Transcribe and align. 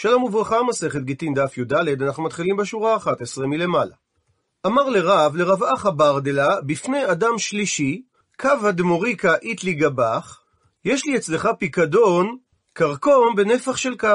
שלום 0.00 0.24
וברכה, 0.24 0.62
מסכת 0.62 1.00
גיטין 1.00 1.34
דף 1.34 1.58
י"ד, 1.58 2.02
אנחנו 2.02 2.22
מתחילים 2.22 2.56
בשורה 2.56 2.94
ה-11 2.94 3.46
מלמעלה. 3.46 3.94
אמר 4.66 4.88
לרב, 4.88 5.36
לרב 5.36 5.62
אחא 5.62 5.90
ברדלה, 5.90 6.60
בפני 6.60 7.12
אדם 7.12 7.38
שלישי, 7.38 8.02
קו 8.40 8.48
הדמוריקה 8.62 9.34
איתלי 9.42 9.74
גבח, 9.74 10.40
יש 10.84 11.06
לי 11.06 11.16
אצלך 11.16 11.48
פיקדון, 11.58 12.36
כרכום 12.74 13.36
בנפח 13.36 13.76
של 13.76 13.96
קו. 13.96 14.08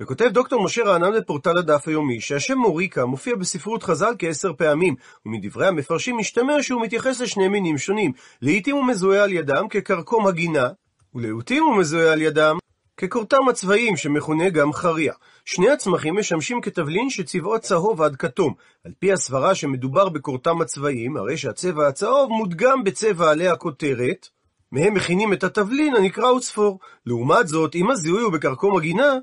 וכותב 0.00 0.28
דוקטור 0.32 0.64
משה 0.64 0.84
רענן 0.84 1.12
בפורטל 1.18 1.58
הדף 1.58 1.88
היומי, 1.88 2.20
שהשם 2.20 2.58
מוריקה 2.58 3.04
מופיע 3.04 3.34
בספרות 3.36 3.82
חז"ל 3.82 4.14
כעשר 4.18 4.52
פעמים, 4.52 4.94
ומדברי 5.26 5.66
המפרשים 5.66 6.16
משתמע 6.18 6.62
שהוא 6.62 6.82
מתייחס 6.82 7.20
לשני 7.20 7.48
מינים 7.48 7.78
שונים. 7.78 8.12
לעיתים 8.42 8.76
הוא 8.76 8.84
מזוהה 8.84 9.24
על 9.24 9.32
ידם 9.32 9.68
ככרכום 9.68 10.26
הגינה, 10.26 10.68
ולעיתים 11.14 11.62
הוא 11.62 11.76
מזוהה 11.76 12.12
על 12.12 12.22
ידם 12.22 12.58
כקורתם 13.00 13.48
הצבעים, 13.48 13.96
שמכונה 13.96 14.48
גם 14.48 14.72
חריה. 14.72 15.12
שני 15.44 15.70
הצמחים 15.70 16.16
משמשים 16.16 16.60
כתבלין 16.60 17.10
שצבעו 17.10 17.58
צהוב 17.58 18.02
עד 18.02 18.16
כתום. 18.16 18.54
על 18.84 18.92
פי 18.98 19.12
הסברה 19.12 19.54
שמדובר 19.54 20.08
בקורתם 20.08 20.60
הצבעים, 20.60 21.16
הרי 21.16 21.36
שהצבע 21.36 21.88
הצהוב 21.88 22.30
מודגם 22.30 22.84
בצבע 22.84 23.30
עלי 23.30 23.48
הכותרת, 23.48 24.28
מהם 24.72 24.94
מכינים 24.94 25.32
את 25.32 25.44
התבלין 25.44 25.96
הנקרא 25.96 26.30
עוצפור. 26.30 26.78
לעומת 27.06 27.48
זאת, 27.48 27.74
אם 27.74 27.90
הזיהוי 27.90 28.22
הוא 28.22 28.32
בקרקום 28.32 28.76
הגינה, 28.76 29.14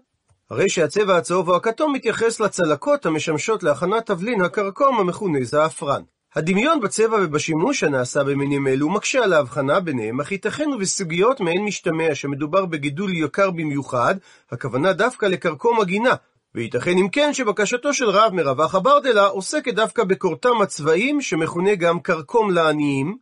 הרי 0.50 0.70
שהצבע 0.70 1.18
הצהוב 1.18 1.50
או 1.50 1.56
הכתום 1.56 1.94
מתייחס 1.94 2.40
לצלקות 2.40 3.06
המשמשות 3.06 3.64
להכנת 3.64 4.06
תבלין 4.06 4.42
הקרקום 4.42 5.00
המכונה 5.00 5.40
זעפרן. 5.44 6.02
הדמיון 6.36 6.80
בצבע 6.80 7.18
ובשימוש 7.24 7.84
הנעשה 7.84 8.24
במינים 8.24 8.68
אלו 8.68 8.90
מקשה 8.90 9.24
על 9.24 9.34
ההבחנה 9.34 9.80
ביניהם, 9.80 10.22
אך 10.22 10.32
ייתכן 10.32 10.70
ובסוגיות 10.70 11.40
מעין 11.40 11.66
משתמע 11.66 12.16
שמדובר 12.16 12.66
בגידול 12.66 13.14
יקר 13.14 13.52
במיוחד, 13.52 14.16
הכוונה 14.52 14.94
דווקא 14.94 15.26
לקרקום 15.26 15.80
הגינה, 15.82 16.14
וייתכן 16.56 16.98
אם 16.98 17.10
כן 17.10 17.34
שבקשתו 17.34 17.94
של 17.94 18.10
רב 18.10 18.34
מרווח 18.34 18.76
אברדלה 18.76 19.26
עוסקת 19.26 19.74
דווקא 19.74 20.04
בקורתם 20.04 20.62
הצבעים 20.62 21.22
שמכונה 21.22 21.76
גם 21.76 22.00
קרקום 22.00 22.52
לעניים, 22.52 23.18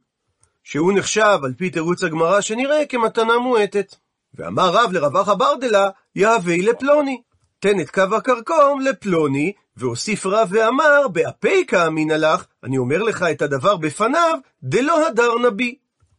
שהוא 0.64 0.94
נחשב 0.94 1.40
על 1.44 1.54
פי 1.58 1.70
תירוץ 1.70 2.04
הגמרא 2.04 2.42
שנראה 2.42 2.86
כמתנה 2.86 3.38
מועטת. 3.38 3.96
ואמר 4.34 4.70
רב 4.70 4.92
לרווח 4.92 5.30
אברדלה, 5.30 5.90
יהווה 6.16 6.56
לפלוני. 6.58 7.22
תן 7.60 7.80
את 7.80 7.90
קו 7.90 8.16
הקרקום 8.16 8.82
לפלוני, 8.82 9.54
והוסיף 9.78 10.26
רב 10.26 10.50
ואמר, 10.52 11.08
באפי 11.08 11.66
כאמינא 11.66 12.14
לך, 12.14 12.46
אני 12.64 12.78
אומר 12.78 13.04
לך 13.04 13.26
את 13.32 13.42
הדבר 13.42 13.78
בפניו, 13.78 14.38
דלא 14.64 15.08
הדר 15.08 15.38
נביא. 15.38 15.76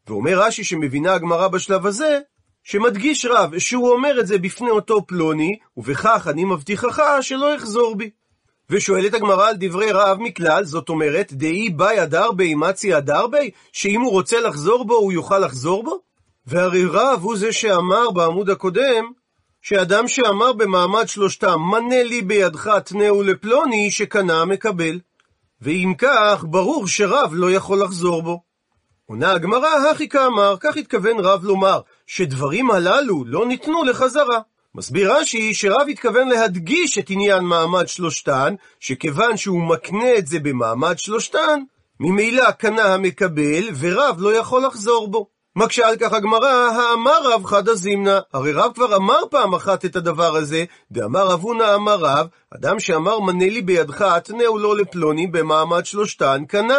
ואומר 0.08 0.38
רש"י 0.38 0.64
שמבינה 0.64 1.14
הגמרא 1.14 1.48
בשלב 1.48 1.86
הזה, 1.86 2.18
שמדגיש 2.64 3.26
רב 3.26 3.58
שהוא 3.58 3.90
אומר 3.90 4.20
את 4.20 4.26
זה 4.26 4.38
בפני 4.38 4.70
אותו 4.70 5.06
פלוני, 5.06 5.58
ובכך 5.76 6.28
אני 6.30 6.44
מבטיחך 6.44 7.02
שלא 7.20 7.56
אחזור 7.56 7.96
בי. 7.96 8.10
ושואלת 8.70 9.14
הגמרא 9.14 9.48
על 9.48 9.54
דברי 9.58 9.92
רב 9.92 10.18
מכלל, 10.20 10.64
זאת 10.64 10.88
אומרת, 10.88 11.32
דאי 11.32 11.70
באי 11.70 11.98
הדר 11.98 12.32
בי 12.32 12.54
מצי 12.54 12.94
הדר 12.94 13.26
בי, 13.26 13.50
שאם 13.72 14.00
הוא 14.00 14.10
רוצה 14.10 14.40
לחזור 14.40 14.84
בו, 14.84 14.94
הוא 14.94 15.12
יוכל 15.12 15.38
לחזור 15.38 15.82
בו? 15.84 16.00
והרי 16.46 16.84
רב 16.84 17.20
הוא 17.22 17.36
זה 17.36 17.52
שאמר 17.52 18.10
בעמוד 18.10 18.50
הקודם, 18.50 19.12
שאדם 19.68 20.08
שאמר 20.08 20.52
במעמד 20.52 21.08
שלושתם, 21.08 21.60
מנה 21.60 22.02
לי 22.02 22.22
בידך 22.22 22.70
תנאו 22.84 23.22
לפלוני, 23.22 23.90
שקנה 23.90 24.44
מקבל. 24.44 25.00
ואם 25.60 25.92
כך, 25.98 26.44
ברור 26.50 26.86
שרב 26.86 27.30
לא 27.32 27.50
יכול 27.50 27.82
לחזור 27.82 28.22
בו. 28.22 28.42
עונה 29.06 29.32
הגמרא, 29.32 29.90
הכי 29.90 30.08
כאמר, 30.08 30.56
כך 30.60 30.76
התכוון 30.76 31.18
רב 31.18 31.44
לומר, 31.44 31.80
שדברים 32.06 32.70
הללו 32.70 33.24
לא 33.26 33.46
ניתנו 33.46 33.84
לחזרה. 33.84 34.40
מסביר 34.74 35.12
רש"י 35.12 35.54
שרב 35.54 35.88
התכוון 35.90 36.28
להדגיש 36.28 36.98
את 36.98 37.10
עניין 37.10 37.44
מעמד 37.44 37.88
שלושתן, 37.88 38.54
שכיוון 38.80 39.36
שהוא 39.36 39.62
מקנה 39.62 40.16
את 40.18 40.26
זה 40.26 40.38
במעמד 40.40 40.98
שלושתן, 40.98 41.60
ממילא 42.00 42.50
קנה 42.50 42.94
המקבל, 42.94 43.68
ורב 43.78 44.16
לא 44.18 44.36
יכול 44.36 44.66
לחזור 44.66 45.08
בו. 45.08 45.35
מקשה 45.56 45.88
על 45.88 45.96
כך 45.96 46.12
הגמרא, 46.12 46.48
האמר 46.48 47.32
רב 47.32 47.44
חדא 47.44 47.74
זימנה, 47.74 48.20
הרי 48.32 48.52
רב 48.52 48.72
כבר 48.74 48.96
אמר 48.96 49.20
פעם 49.30 49.54
אחת 49.54 49.84
את 49.84 49.96
הדבר 49.96 50.36
הזה, 50.36 50.64
דאמר 50.92 51.26
רב 51.26 51.40
הונא 51.40 51.74
אמר 51.74 51.96
רב, 51.96 52.26
אדם 52.54 52.80
שאמר 52.80 53.20
מנה 53.20 53.48
לי 53.48 53.62
בידך, 53.62 54.18
תנאו 54.24 54.58
לו 54.58 54.74
לפלוני 54.74 55.26
במעמד 55.26 55.86
שלושתן, 55.86 56.44
קנה. 56.48 56.78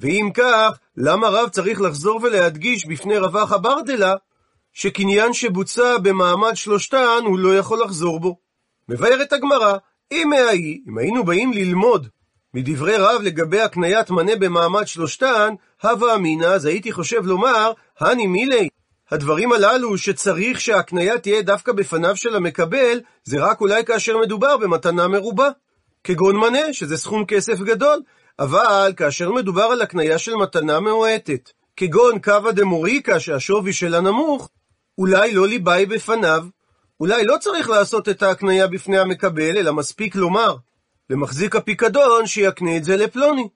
ואם 0.00 0.30
כך, 0.34 0.78
למה 0.96 1.28
רב 1.28 1.48
צריך 1.48 1.80
לחזור 1.80 2.20
ולהדגיש 2.22 2.86
בפני 2.86 3.18
רווח 3.18 3.52
אברדלה, 3.52 4.14
שקניין 4.72 5.32
שבוצע 5.32 5.98
במעמד 5.98 6.54
שלושתן, 6.54 7.22
הוא 7.24 7.38
לא 7.38 7.58
יכול 7.58 7.80
לחזור 7.84 8.20
בו? 8.20 8.36
מבארת 8.88 9.32
הגמרא, 9.32 9.76
אם 10.12 10.30
אם 10.88 10.98
היינו 10.98 11.24
באים 11.24 11.52
ללמוד 11.52 12.08
מדברי 12.58 12.96
רב 12.96 13.22
לגבי 13.22 13.60
הקניית 13.60 14.10
מנה 14.10 14.36
במעמד 14.36 14.86
שלושתן, 14.86 15.54
הווה 15.82 16.14
אמינא, 16.14 16.44
אז 16.44 16.64
הייתי 16.64 16.92
חושב 16.92 17.26
לומר, 17.26 17.72
הני 18.00 18.26
מילי, 18.26 18.68
הדברים 19.10 19.52
הללו 19.52 19.98
שצריך 19.98 20.60
שההקניה 20.60 21.18
תהיה 21.18 21.42
דווקא 21.42 21.72
בפניו 21.72 22.16
של 22.16 22.36
המקבל, 22.36 23.00
זה 23.24 23.36
רק 23.40 23.60
אולי 23.60 23.84
כאשר 23.84 24.18
מדובר 24.18 24.56
במתנה 24.56 25.08
מרובה. 25.08 25.48
כגון 26.04 26.36
מנה, 26.36 26.72
שזה 26.72 26.96
סכום 26.96 27.24
כסף 27.24 27.60
גדול, 27.60 28.02
אבל 28.38 28.92
כאשר 28.96 29.32
מדובר 29.32 29.62
על 29.62 29.82
הקניה 29.82 30.18
של 30.18 30.34
מתנה 30.34 30.80
מועטת, 30.80 31.50
כגון 31.76 32.18
קווה 32.18 32.52
דמוריקה 32.52 33.20
שהשווי 33.20 33.72
שלה 33.72 34.00
נמוך, 34.00 34.48
אולי 34.98 35.32
לא 35.32 35.48
ליבאי 35.48 35.86
בפניו, 35.86 36.44
אולי 37.00 37.24
לא 37.24 37.36
צריך 37.40 37.68
לעשות 37.68 38.08
את 38.08 38.22
ההקניה 38.22 38.66
בפני 38.66 38.98
המקבל, 38.98 39.56
אלא 39.58 39.72
מספיק 39.72 40.16
לומר 40.16 40.56
למחזיק 41.10 41.56
הפיקדון 41.56 42.26
שיקנה 42.26 42.76
את 42.76 42.84
זה 42.84 42.96
לפלוני. 42.96 43.48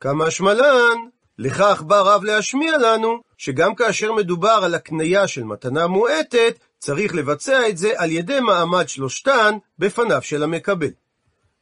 כמה 0.00 0.30
שמלן, 0.30 0.96
לכך 1.38 1.82
בא 1.82 2.00
רב 2.00 2.24
להשמיע 2.24 2.78
לנו, 2.78 3.20
שגם 3.38 3.74
כאשר 3.74 4.12
מדובר 4.12 4.60
על 4.62 4.74
הקנייה 4.74 5.28
של 5.28 5.44
מתנה 5.44 5.86
מועטת, 5.86 6.58
צריך 6.78 7.14
לבצע 7.14 7.68
את 7.68 7.78
זה 7.78 7.92
על 7.96 8.10
ידי 8.10 8.40
מעמד 8.40 8.88
שלושתן 8.88 9.56
בפניו 9.78 10.22
של 10.22 10.42
המקבל. 10.42 10.90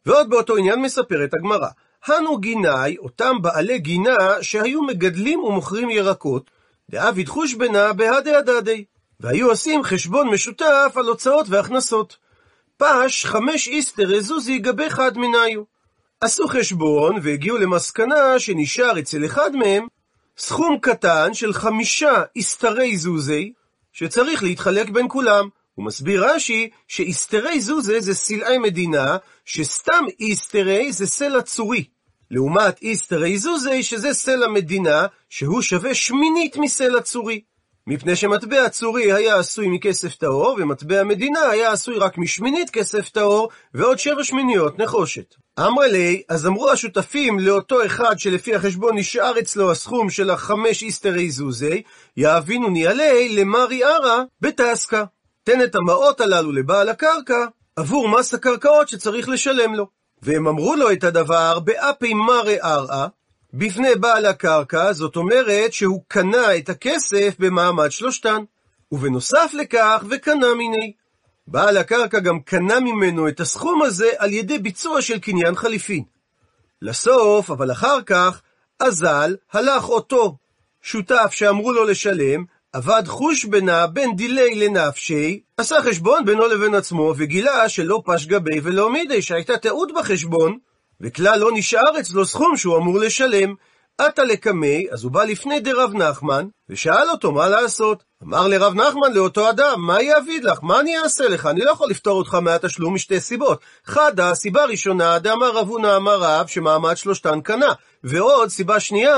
ועוד 0.07 0.31
באותו 0.31 0.57
עניין 0.57 0.83
מספרת 0.83 1.35
הגמרא, 1.35 1.69
הנו 2.07 2.39
גיני, 2.39 2.97
אותם 2.99 3.43
בעלי 3.43 3.79
גינה 3.79 4.43
שהיו 4.43 4.83
מגדלים 4.83 5.45
ומוכרים 5.45 5.91
ירקות, 5.91 6.51
דאביד 6.91 7.29
חושבנה 7.29 7.93
בהדי 7.93 8.35
הדדי, 8.35 8.85
והיו 9.21 9.49
עושים 9.49 9.85
חשבון 9.85 10.29
משותף 10.29 10.93
על 10.97 11.05
הוצאות 11.05 11.47
והכנסות. 11.49 12.17
פש 12.77 13.27
חמש 13.27 13.69
איסטר 13.69 14.17
אזוזי 14.17 14.59
גבי 14.59 14.91
חד 14.91 15.19
מניו. 15.19 15.63
עשו 16.21 16.49
חשבון 16.49 17.17
והגיעו 17.23 17.59
למסקנה 17.59 18.39
שנשאר 18.39 18.99
אצל 18.99 19.25
אחד 19.25 19.57
מהם 19.57 19.87
סכום 20.39 20.79
קטן 20.83 21.35
של 21.35 21.53
חמישה 21.53 22.23
איסטרי 22.37 22.97
זוזי, 22.97 23.53
שצריך 23.93 24.43
להתחלק 24.43 24.91
בין 24.91 25.07
כולם. 25.09 25.49
הוא 25.75 25.87
מסביר 25.87 26.25
רש"י 26.27 26.71
שאיסטרי 26.89 27.61
זוזה 27.61 28.01
זה 28.01 28.15
סלעי 28.15 28.59
מדינה, 28.59 29.17
שסתם 29.45 30.05
איסטרי 30.21 30.93
זה 30.93 31.07
סלע 31.07 31.43
צורי. 31.43 31.85
לעומת 32.31 32.83
איסטרי 32.83 33.39
זוזי 33.39 33.83
שזה 33.83 34.15
סלע 34.15 34.49
מדינה, 34.49 35.07
שהוא 35.29 35.63
שווה 35.63 35.95
שמינית 35.95 36.57
מסלע 36.57 37.01
צורי. 37.01 37.41
מפני 37.87 38.17
שמטבע 38.17 38.69
צורי 38.69 39.13
היה 39.13 39.37
עשוי 39.37 39.69
מכסף 39.69 40.15
טהור, 40.15 40.57
ומטבע 40.59 41.05
מדינה 41.05 41.41
היה 41.41 41.73
עשוי 41.73 41.99
רק 41.99 42.19
משמינית 42.19 42.71
כסף 42.71 43.09
טהור, 43.09 43.49
ועוד 43.75 43.99
שבע 43.99 44.25
שמיניות 44.25 44.79
נחושת. 44.79 45.35
אמרה 45.61 45.87
לי, 45.87 46.23
אז 46.29 46.47
אמרו 46.47 46.71
השותפים 46.71 47.39
לאותו 47.39 47.87
אחד 47.87 48.19
שלפי 48.19 48.55
החשבון 48.55 48.99
נשאר 48.99 49.39
אצלו 49.39 49.71
הסכום 49.71 50.11
של 50.11 50.31
החמש 50.31 50.83
איסטרי 50.83 51.31
זוזי, 51.31 51.83
יאבינו 52.17 52.69
ניאלי 52.69 53.29
למרי 53.29 53.85
ערה 53.85 54.23
בטסקה. 54.41 55.05
תן 55.45 55.63
את 55.63 55.75
המעות 55.75 56.21
הללו 56.21 56.53
לבעל 56.53 56.89
הקרקע 56.89 57.47
עבור 57.77 58.09
מס 58.09 58.35
הקרקעות 58.35 58.89
שצריך 58.89 59.29
לשלם 59.29 59.75
לו. 59.75 59.87
והם 60.23 60.47
אמרו 60.47 60.77
לו 60.77 60.93
את 60.93 61.05
הדבר 61.05 61.59
באפי 61.59 62.15
מרי 62.15 62.61
ערעה, 62.61 63.07
בפני 63.57 63.95
בעל 63.95 64.27
הקרקע, 64.27 64.93
זאת 64.93 65.17
אומרת 65.17 65.73
שהוא 65.73 66.03
קנה 66.09 66.57
את 66.57 66.69
הכסף 66.69 67.35
במעמד 67.39 67.91
שלושתן. 67.91 68.43
ובנוסף 68.93 69.51
לכך, 69.55 70.05
וקנה 70.11 70.55
מיני. 70.55 70.93
בעל 71.47 71.77
הקרקע 71.77 72.19
גם 72.19 72.41
קנה 72.41 72.81
ממנו 72.81 73.29
את 73.29 73.41
הסכום 73.41 73.83
הזה 73.83 74.09
על 74.19 74.33
ידי 74.33 74.59
ביצוע 74.59 75.03
של 75.03 75.19
קניין 75.19 75.55
חליפין. 75.55 76.03
לסוף, 76.83 77.51
אבל 77.51 77.73
אחר 77.73 78.03
כך, 78.03 78.43
אזל 78.81 79.37
הלך 79.53 79.89
אותו 79.89 80.37
שותף 80.83 81.29
שאמרו 81.31 81.73
לו 81.73 81.85
לשלם, 81.85 82.45
עבד 82.73 83.03
חושבנה 83.07 83.87
בין 83.87 84.17
דילי 84.17 84.55
לנפשי, 84.55 85.41
עשה 85.57 85.83
חשבון 85.83 86.25
בינו 86.25 86.47
לבין 86.47 86.75
עצמו, 86.75 87.15
וגילה 87.17 87.69
שלא 87.69 88.03
פש 88.05 88.27
גבי 88.27 88.61
ולא 88.63 88.93
מידי, 88.93 89.23
שהייתה 89.23 89.59
טעות 89.59 89.93
בחשבון, 89.99 90.59
וכלל 91.01 91.39
לא 91.39 91.51
נשאר 91.55 92.01
אצלו 92.01 92.27
סכום 92.27 92.57
שהוא 92.57 92.77
אמור 92.77 92.99
לשלם. 92.99 93.55
עתה 93.99 94.25
לקמי, 94.25 94.87
אז 94.93 95.05
הוא 95.05 95.13
בא 95.13 95.25
לפני 95.25 95.61
דרב 95.61 95.95
נחמן, 95.95 96.47
ושאל 96.69 97.11
אותו 97.11 97.33
מה 97.33 97.49
לעשות. 97.49 98.05
אמר 98.23 98.49
לרב 98.49 98.75
נחמן 98.75 99.13
לאותו 99.13 99.51
אדם, 99.51 99.81
מה 99.81 100.03
יעביד 100.03 100.45
לך? 100.45 100.59
מה 100.63 100.81
אני 100.81 100.99
אעשה 100.99 101.29
לך? 101.29 101.47
אני 101.47 101.61
לא 101.61 101.71
יכול 101.71 101.91
לפטור 101.91 102.19
אותך 102.19 102.35
מהתשלום 102.35 102.95
משתי 102.95 103.21
סיבות. 103.21 103.61
חדה, 103.87 104.35
סיבה 104.35 104.65
ראשונה, 104.65 105.19
דאמר 105.19 105.51
רב 105.51 105.69
הונא 105.69 105.97
אמר 105.97 106.19
רב, 106.21 106.47
שמעמד 106.47 106.97
שלושתן 106.97 107.41
קנה. 107.41 107.73
ועוד, 108.05 108.49
סיבה 108.49 108.81
שנייה, 108.81 109.17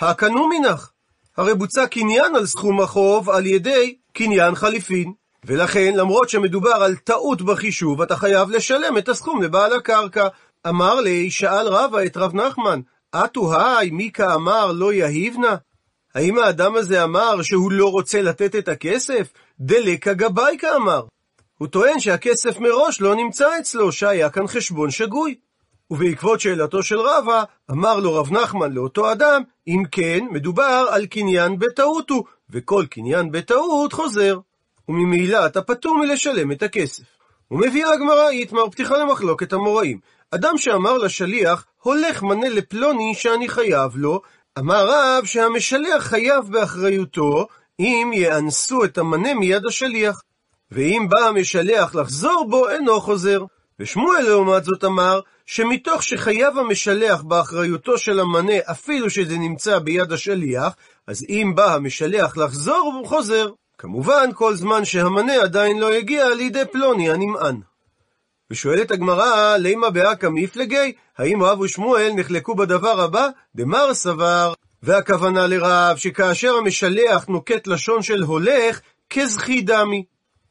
הקנו 0.00 0.48
מנך. 0.48 0.90
הרי 1.36 1.54
בוצע 1.54 1.86
קניין 1.86 2.36
על 2.36 2.46
סכום 2.46 2.80
החוב 2.80 3.30
על 3.30 3.46
ידי 3.46 3.96
קניין 4.12 4.54
חליפין. 4.54 5.12
ולכן, 5.44 5.94
למרות 5.96 6.28
שמדובר 6.28 6.70
על 6.82 6.96
טעות 6.96 7.42
בחישוב, 7.42 8.02
אתה 8.02 8.16
חייב 8.16 8.50
לשלם 8.50 8.98
את 8.98 9.08
הסכום 9.08 9.42
לבעל 9.42 9.72
הקרקע. 9.72 10.28
אמר 10.68 11.00
לי, 11.00 11.30
שאל 11.30 11.68
רבא 11.68 11.98
את 12.06 12.16
רב 12.16 12.34
נחמן, 12.34 12.80
אטו 13.14 13.54
היי, 13.54 13.90
מי 13.90 14.10
כאמר 14.12 14.72
לא 14.72 14.92
יהיבנה? 14.92 15.56
האם 16.14 16.38
האדם 16.38 16.76
הזה 16.76 17.04
אמר 17.04 17.42
שהוא 17.42 17.72
לא 17.72 17.90
רוצה 17.90 18.22
לתת 18.22 18.56
את 18.56 18.68
הכסף? 18.68 19.32
דלקה 19.60 20.14
גבאי 20.14 20.58
כאמר. 20.58 21.02
הוא 21.58 21.68
טוען 21.68 22.00
שהכסף 22.00 22.58
מראש 22.58 23.00
לא 23.00 23.14
נמצא 23.14 23.58
אצלו, 23.60 23.92
שהיה 23.92 24.30
כאן 24.30 24.46
חשבון 24.46 24.90
שגוי. 24.90 25.34
ובעקבות 25.90 26.40
שאלתו 26.40 26.82
של 26.82 27.00
רבא, 27.00 27.44
אמר 27.70 27.98
לו 27.98 28.14
רב 28.14 28.32
נחמן 28.32 28.72
לאותו 28.72 29.12
אדם, 29.12 29.42
אם 29.68 29.82
כן, 29.92 30.24
מדובר 30.30 30.86
על 30.90 31.06
קניין 31.06 31.58
בטעות 31.58 32.10
הוא, 32.10 32.24
וכל 32.50 32.84
קניין 32.90 33.30
בטעות 33.32 33.92
חוזר. 33.92 34.38
וממילא 34.88 35.46
אתה 35.46 35.62
פטור 35.62 35.98
מלשלם 35.98 36.52
את 36.52 36.62
הכסף. 36.62 37.04
ומביאה 37.50 37.92
הגמרא 37.92 38.28
איתמר 38.28 38.70
פתיחה 38.70 38.98
למחלוקת 38.98 39.52
המוראים. 39.52 39.98
אדם 40.34 40.58
שאמר 40.58 40.98
לשליח, 40.98 41.64
הולך 41.82 42.22
מנה 42.22 42.48
לפלוני 42.48 43.14
שאני 43.14 43.48
חייב 43.48 43.96
לו, 43.96 44.20
אמר 44.58 44.86
רב 44.88 45.24
שהמשלח 45.24 46.02
חייב 46.02 46.44
באחריותו 46.50 47.46
אם 47.80 48.10
יאנסו 48.14 48.84
את 48.84 48.98
המנה 48.98 49.34
מיד 49.34 49.66
השליח. 49.66 50.22
ואם 50.70 51.06
בא 51.08 51.20
המשלח 51.20 51.94
לחזור 51.94 52.46
בו, 52.50 52.68
אינו 52.68 53.00
חוזר. 53.00 53.44
ושמואל 53.80 54.22
לעומת 54.22 54.64
זאת 54.64 54.84
אמר, 54.84 55.20
שמתוך 55.46 56.02
שחייב 56.02 56.58
המשלח 56.58 57.22
באחריותו 57.22 57.98
של 57.98 58.20
המנה 58.20 58.54
אפילו 58.70 59.10
שזה 59.10 59.36
נמצא 59.38 59.78
ביד 59.78 60.12
השליח, 60.12 60.72
אז 61.06 61.24
אם 61.28 61.52
בא 61.54 61.74
המשלח 61.74 62.36
לחזור, 62.36 62.92
הוא 62.98 63.06
חוזר. 63.06 63.48
כמובן, 63.78 64.30
כל 64.34 64.54
זמן 64.54 64.84
שהמנה 64.84 65.42
עדיין 65.42 65.78
לא 65.78 65.92
הגיע 65.92 66.34
לידי 66.34 66.62
פלוני 66.72 67.10
הנמען. 67.10 67.60
ושואלת 68.52 68.90
הגמרא, 68.90 69.56
לימה 69.56 69.90
באקא 69.90 70.26
מפלגי? 70.30 70.92
האם 71.18 71.42
רב 71.42 71.60
ושמואל 71.60 72.12
נחלקו 72.16 72.54
בדבר 72.54 73.00
הבא? 73.00 73.28
דמר 73.54 73.94
סבר, 73.94 74.52
והכוונה 74.82 75.46
לרב, 75.46 75.96
שכאשר 75.96 76.54
המשלח 76.54 77.26
נוקט 77.28 77.66
לשון 77.66 78.02
של 78.02 78.22
הולך, 78.22 78.80
כזכי 79.10 79.60
דמי. 79.60 80.04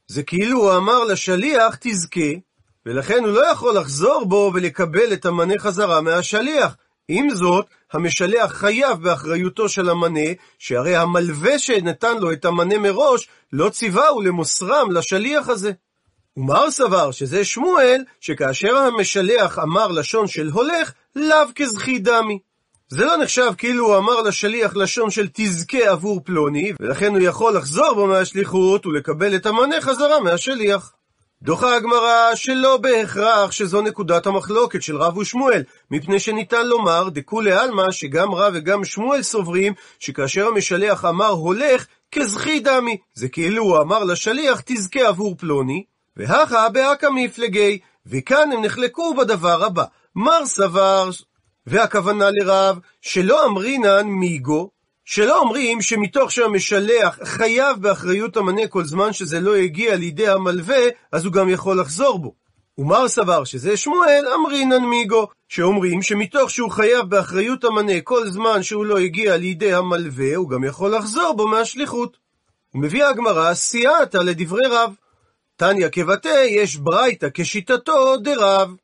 זה 0.06 0.22
כאילו 0.22 0.58
הוא 0.58 0.76
אמר 0.76 1.04
לשליח, 1.04 1.76
תזכה, 1.80 2.30
ולכן 2.86 3.24
הוא 3.24 3.32
לא 3.32 3.46
יכול 3.52 3.76
לחזור 3.76 4.24
בו 4.24 4.50
ולקבל 4.54 5.12
את 5.12 5.26
המנה 5.26 5.58
חזרה 5.58 6.00
מהשליח. 6.00 6.76
עם 7.08 7.30
זאת, 7.30 7.66
המשלח 7.92 8.52
חייב 8.52 9.02
באחריותו 9.02 9.68
של 9.68 9.90
המנה, 9.90 10.30
שהרי 10.58 10.96
המלווה 10.96 11.58
שנתן 11.58 12.18
לו 12.18 12.32
את 12.32 12.44
המנה 12.44 12.78
מראש, 12.78 13.28
לא 13.52 13.68
ציווהו 13.68 14.20
למוסרם 14.20 14.90
לשליח 14.90 15.48
הזה. 15.48 15.72
ומר 16.36 16.70
סבר 16.70 17.10
שזה 17.10 17.44
שמואל, 17.44 18.02
שכאשר 18.20 18.76
המשלח 18.76 19.58
אמר 19.58 19.86
לשון 19.86 20.26
של 20.26 20.48
הולך, 20.48 20.92
לאו 21.16 21.46
כזכי 21.54 21.98
דמי. 21.98 22.38
זה 22.88 23.04
לא 23.04 23.16
נחשב 23.16 23.52
כאילו 23.58 23.86
הוא 23.86 23.96
אמר 23.96 24.20
לשליח 24.20 24.76
לשון 24.76 25.10
של 25.10 25.28
תזכה 25.32 25.88
עבור 25.88 26.20
פלוני, 26.24 26.72
ולכן 26.80 27.10
הוא 27.10 27.20
יכול 27.20 27.56
לחזור 27.56 27.94
בו 27.94 28.06
מהשליחות 28.06 28.86
ולקבל 28.86 29.36
את 29.36 29.46
המנה 29.46 29.80
חזרה 29.80 30.20
מהשליח. 30.20 30.92
דוחה 31.42 31.76
הגמרא 31.76 32.34
שלא 32.34 32.76
בהכרח 32.76 33.50
שזו 33.50 33.82
נקודת 33.82 34.26
המחלוקת 34.26 34.82
של 34.82 34.96
רב 34.96 35.16
ושמואל, 35.16 35.62
מפני 35.90 36.20
שניתן 36.20 36.66
לומר 36.66 37.08
דכולי 37.08 37.52
עלמא 37.52 37.90
שגם 37.90 38.34
רב 38.34 38.52
וגם 38.56 38.84
שמואל 38.84 39.22
סוברים 39.22 39.72
שכאשר 39.98 40.46
המשלח 40.46 41.04
אמר 41.04 41.28
הולך, 41.28 41.86
כזכי 42.12 42.60
דמי. 42.60 42.96
זה 43.14 43.28
כאילו 43.28 43.64
הוא 43.64 43.78
אמר 43.78 44.04
לשליח 44.04 44.62
תזכה 44.66 45.08
עבור 45.08 45.36
פלוני, 45.38 45.84
והכה 46.16 46.68
באקא 46.68 47.06
מפלגי, 47.14 47.78
וכאן 48.06 48.52
הם 48.52 48.64
נחלקו 48.64 49.14
בדבר 49.14 49.64
הבא. 49.64 49.84
מר 50.16 50.46
סבר, 50.46 51.10
והכוונה 51.66 52.30
לרב, 52.30 52.78
שלא 53.00 53.46
אמרינן 53.46 54.06
מיגו, 54.06 54.70
שלא 55.04 55.38
אומרים 55.38 55.82
שמתוך 55.82 56.32
שהמשלח 56.32 57.18
חייב 57.24 57.76
באחריות 57.80 58.36
המנה 58.36 58.66
כל 58.66 58.84
זמן 58.84 59.12
שזה 59.12 59.40
לא 59.40 59.56
הגיע 59.56 59.96
לידי 59.96 60.28
המלווה, 60.28 60.82
אז 61.12 61.24
הוא 61.24 61.32
גם 61.32 61.48
יכול 61.48 61.80
לחזור 61.80 62.18
בו. 62.18 62.34
ומר 62.78 63.08
סבר 63.08 63.44
שזה 63.44 63.76
שמואל, 63.76 64.24
אמרינן 64.34 64.84
מיגו, 64.84 65.28
שאומרים 65.48 66.02
שמתוך 66.02 66.50
שהוא 66.50 66.70
חייב 66.70 67.06
באחריות 67.08 67.64
המנה 67.64 68.00
כל 68.00 68.30
זמן 68.30 68.62
שהוא 68.62 68.86
לא 68.86 68.98
הגיע 68.98 69.36
לידי 69.36 69.74
המלווה, 69.74 70.36
הוא 70.36 70.50
גם 70.50 70.64
יכול 70.64 70.94
לחזור 70.94 71.34
בו 71.36 71.48
מהשליחות. 71.48 72.16
ומביאה 72.74 73.08
הגמרא 73.08 73.54
סייעתא 73.54 74.16
לדברי 74.16 74.66
רב. 74.70 74.94
תניא 75.56 75.88
כבתי, 75.92 76.44
יש 76.44 76.76
ברייתא 76.76 77.28
כשיטתו 77.34 78.16
דרב. 78.16 78.74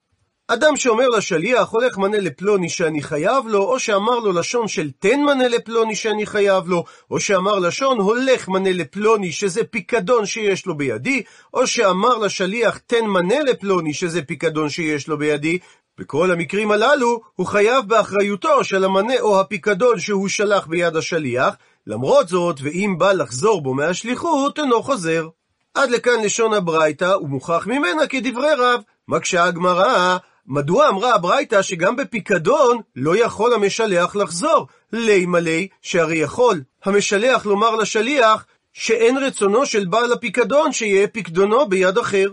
אדם 0.51 0.77
שאומר 0.77 1.09
לשליח, 1.09 1.69
הולך 1.69 1.99
מנה 1.99 2.19
לפלוני 2.19 2.69
שאני 2.69 3.03
חייב 3.03 3.47
לו, 3.47 3.63
או 3.63 3.79
שאמר 3.79 4.19
לו 4.19 4.33
לשון 4.33 4.69
של 4.69 4.91
תן 4.99 5.21
מנה 5.21 5.49
לפלוני 5.49 5.95
שאני 5.95 6.27
חייב 6.27 6.69
לו, 6.69 6.85
או 7.11 7.21
שאמר 7.21 7.59
לשון 7.59 7.99
הולך 8.01 8.49
מנה 8.49 8.73
לפלוני 8.73 9.33
שזה 9.33 9.65
פיקדון 9.65 10.27
שיש 10.27 10.67
לו 10.67 10.77
בידי, 10.77 11.23
או 11.55 11.67
שאמר 11.67 12.19
לשליח 12.19 12.79
תן 12.87 13.05
מנה 13.05 13.41
לפלוני 13.41 13.95
שזה 13.95 14.23
פיקדון 14.23 14.69
שיש 14.69 15.09
לו 15.09 15.19
בידי, 15.19 15.59
בכל 15.99 16.31
המקרים 16.31 16.71
הללו 16.71 17.21
הוא 17.35 17.47
חייב 17.47 17.89
באחריותו 17.89 18.65
של 18.65 18.85
המנה 18.85 19.21
או 19.21 19.41
הפיקדון 19.41 19.99
שהוא 20.01 20.29
שלח 20.29 20.67
ביד 20.67 20.97
השליח, 20.97 21.55
למרות 21.87 22.29
זאת, 22.29 22.57
ואם 22.63 22.95
בא 22.99 23.13
לחזור 23.13 23.63
בו 23.63 23.75
מהשליחות, 23.75 24.59
אינו 24.59 24.83
חוזר. 24.83 25.29
עד 25.75 25.91
לכאן 25.91 26.23
לשון 26.25 26.55
הברייתא, 26.55 27.17
ומוכח 27.23 27.67
ממנה 27.67 28.07
כדברי 28.07 28.55
רב. 28.59 28.81
מקשה 29.09 29.45
הגמרא, 29.45 30.17
מדוע 30.47 30.89
אמרה 30.89 31.15
הברייתא 31.15 31.63
שגם 31.63 31.97
בפיקדון 31.97 32.81
לא 32.97 33.25
יכול 33.25 33.55
המשלח 33.55 34.17
לחזור? 34.17 34.67
לי 34.93 35.27
מלי, 35.27 35.69
שהרי 35.83 36.17
יכול 36.17 36.63
המשלח 36.85 37.47
לומר 37.47 37.77
לשליח 37.77 38.47
שאין 38.73 39.17
רצונו 39.17 39.67
של 39.67 39.85
בעל 39.87 40.13
הפיקדון 40.13 40.73
שיהיה 40.73 41.09
פיקדונו 41.09 41.69
ביד 41.69 41.99
אחר. 41.99 42.29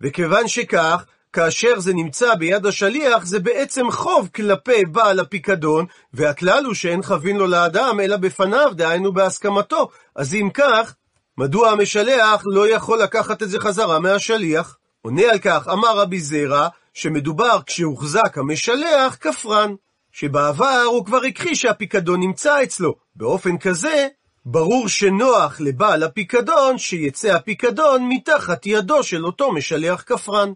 וכיוון 0.00 0.48
שכך, 0.48 1.04
כאשר 1.32 1.80
זה 1.80 1.94
נמצא 1.94 2.34
ביד 2.34 2.66
השליח, 2.66 3.26
זה 3.26 3.38
בעצם 3.38 3.90
חוב 3.90 4.28
כלפי 4.34 4.84
בעל 4.84 5.20
הפיקדון, 5.20 5.86
והכלל 6.14 6.64
הוא 6.64 6.74
שאין 6.74 7.02
חבין 7.02 7.36
לו 7.36 7.46
לאדם 7.46 8.00
אלא 8.00 8.16
בפניו, 8.16 8.72
דהיינו 8.74 9.12
בהסכמתו. 9.12 9.88
אז 10.16 10.34
אם 10.34 10.48
כך, 10.54 10.94
מדוע 11.38 11.70
המשלח 11.70 12.42
לא 12.46 12.68
יכול 12.68 13.02
לקחת 13.02 13.42
את 13.42 13.50
זה 13.50 13.60
חזרה 13.60 13.98
מהשליח? 13.98 14.76
עונה 15.02 15.22
על 15.22 15.38
כך, 15.38 15.68
אמר 15.72 15.98
רבי 15.98 16.20
זרע, 16.20 16.68
שמדובר 16.94 17.58
כשהוחזק 17.66 18.38
המשלח 18.38 19.16
כפרן, 19.20 19.74
שבעבר 20.12 20.82
הוא 20.86 21.04
כבר 21.04 21.22
הכחיש 21.22 21.62
שהפיקדון 21.62 22.20
נמצא 22.20 22.62
אצלו. 22.62 22.94
באופן 23.16 23.58
כזה, 23.58 24.08
ברור 24.46 24.88
שנוח 24.88 25.60
לבעל 25.60 26.02
הפיקדון 26.02 26.78
שיצא 26.78 27.34
הפיקדון 27.34 28.08
מתחת 28.08 28.66
ידו 28.66 29.02
של 29.02 29.26
אותו 29.26 29.52
משלח 29.52 30.02
כפרן. 30.06 30.52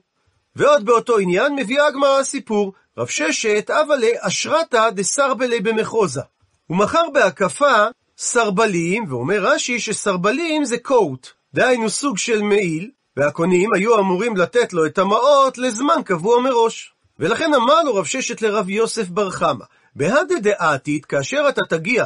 ועוד 0.56 0.84
באותו 0.84 1.18
עניין 1.18 1.54
מביאה 1.54 1.86
הגמרא 1.86 2.22
סיפור, 2.22 2.72
רב 2.98 3.06
ששת 3.06 3.70
אבלה 3.70 4.08
אשרתא 4.20 4.90
דסרבלי 4.90 5.60
במחוזה. 5.60 6.20
הוא 6.66 6.76
מכר 6.76 7.10
בהקפה 7.14 7.86
סרבלים, 8.22 9.04
ואומר 9.08 9.38
רש"י 9.40 9.80
שסרבלים 9.80 10.64
זה 10.64 10.78
קוט, 10.78 11.28
דהיינו 11.54 11.90
סוג 11.90 12.18
של 12.18 12.42
מעיל, 12.42 12.90
והקונים 13.16 13.70
היו 13.74 13.98
אמורים 13.98 14.36
לתת 14.36 14.72
לו 14.72 14.86
את 14.86 14.98
המעות 14.98 15.58
לזמן 15.58 16.02
קבוע 16.04 16.40
מראש. 16.40 16.94
ולכן 17.18 17.54
אמר 17.54 17.82
לו 17.82 17.94
רב 17.94 18.04
ששת 18.04 18.42
לרב 18.42 18.68
יוסף 18.68 19.08
בר 19.08 19.30
חמא, 19.30 19.64
בהדה 19.96 20.34
דעתית, 20.42 21.06
כאשר 21.06 21.46
אתה 21.48 21.60
תגיע 21.68 22.04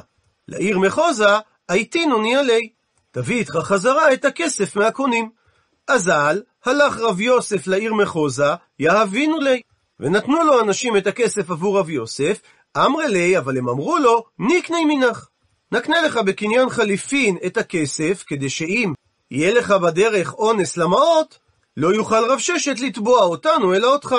לעיר 0.49 0.79
מחוזה, 0.79 1.39
הייתינוני 1.69 2.37
עלי. 2.37 2.69
תביא 3.11 3.37
איתך 3.39 3.57
חזרה 3.57 4.13
את 4.13 4.25
הכסף 4.25 4.77
מהקונים. 4.77 5.31
אזל, 5.89 6.43
הלך 6.65 6.99
רב 6.99 7.21
יוסף 7.21 7.67
לעיר 7.67 7.95
מחוזה, 7.95 8.55
יהבינו 8.79 9.41
לי. 9.41 9.61
ונתנו 10.01 10.45
לו 10.45 10.61
אנשים 10.61 10.97
את 10.97 11.07
הכסף 11.07 11.51
עבור 11.51 11.79
רב 11.79 11.91
יוסף, 11.91 12.41
אמרי 12.77 13.09
לי, 13.09 13.39
אבל 13.39 13.59
הם 13.59 13.69
אמרו 13.69 13.99
לו, 13.99 14.25
נקני 14.39 14.85
מנך. 14.85 15.29
נקנה 15.73 16.03
לך 16.03 16.17
בקניין 16.17 16.71
חליפין 16.71 17.37
את 17.47 17.57
הכסף, 17.57 18.25
כדי 18.27 18.51
שאם 18.51 18.93
יהיה 19.31 19.55
לך 19.55 19.71
בדרך 19.71 20.35
אונס 20.35 20.77
למעות, 20.77 21.39
לא 21.77 21.95
יוכל 21.95 22.25
רב 22.31 22.39
ששת 22.39 22.81
לתבוע 22.81 23.21
אותנו 23.21 23.75
אלא 23.75 23.93
אותך. 23.93 24.15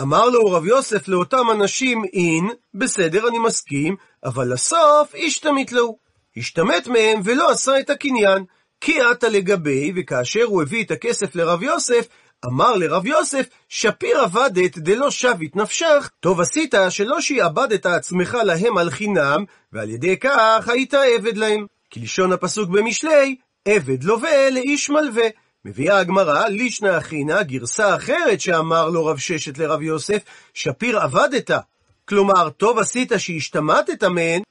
אמר 0.00 0.28
לו 0.28 0.44
רב 0.44 0.66
יוסף 0.66 1.08
לאותם 1.08 1.46
אנשים 1.52 2.04
אין, 2.12 2.48
בסדר 2.74 3.28
אני 3.28 3.38
מסכים, 3.38 3.96
אבל 4.24 4.52
לסוף 4.52 5.14
השתמט 5.26 5.72
לו. 5.72 5.96
השתמט 6.36 6.86
מהם 6.86 7.20
ולא 7.24 7.50
עשה 7.50 7.80
את 7.80 7.90
הקניין, 7.90 8.44
כי 8.80 9.00
עתה 9.00 9.28
לגבי, 9.28 9.92
וכאשר 9.96 10.44
הוא 10.44 10.62
הביא 10.62 10.84
את 10.84 10.90
הכסף 10.90 11.34
לרב 11.34 11.62
יוסף, 11.62 12.08
אמר 12.44 12.76
לרב 12.76 13.06
יוסף, 13.06 13.46
שפיר 13.68 14.20
עבדת 14.20 14.78
דלא 14.78 15.10
שבית 15.10 15.56
נפשך, 15.56 16.10
טוב 16.20 16.40
עשית 16.40 16.74
שלא 16.88 17.20
שעבדת 17.20 17.86
עצמך 17.86 18.38
להם 18.44 18.78
על 18.78 18.90
חינם, 18.90 19.44
ועל 19.72 19.90
ידי 19.90 20.16
כך 20.16 20.68
היית 20.68 20.94
עבד 20.94 21.36
להם. 21.36 21.66
כלשון 21.92 22.32
הפסוק 22.32 22.70
במשלי, 22.70 23.36
עבד 23.64 24.04
לווה 24.04 24.50
לאיש 24.50 24.90
מלווה. 24.90 25.26
מביאה 25.64 25.98
הגמרא, 25.98 26.48
לישנא 26.48 26.98
אחינא, 26.98 27.42
גרסה 27.42 27.96
אחרת 27.96 28.40
שאמר 28.40 28.88
לו 28.88 29.06
רב 29.06 29.18
ששת 29.18 29.58
לרב 29.58 29.82
יוסף, 29.82 30.22
שפיר 30.54 30.98
עבדת. 30.98 31.50
כלומר, 32.04 32.50
טוב 32.50 32.78
עשית 32.78 33.12
שהשתמטת 33.18 34.04
מהן, 34.04 34.42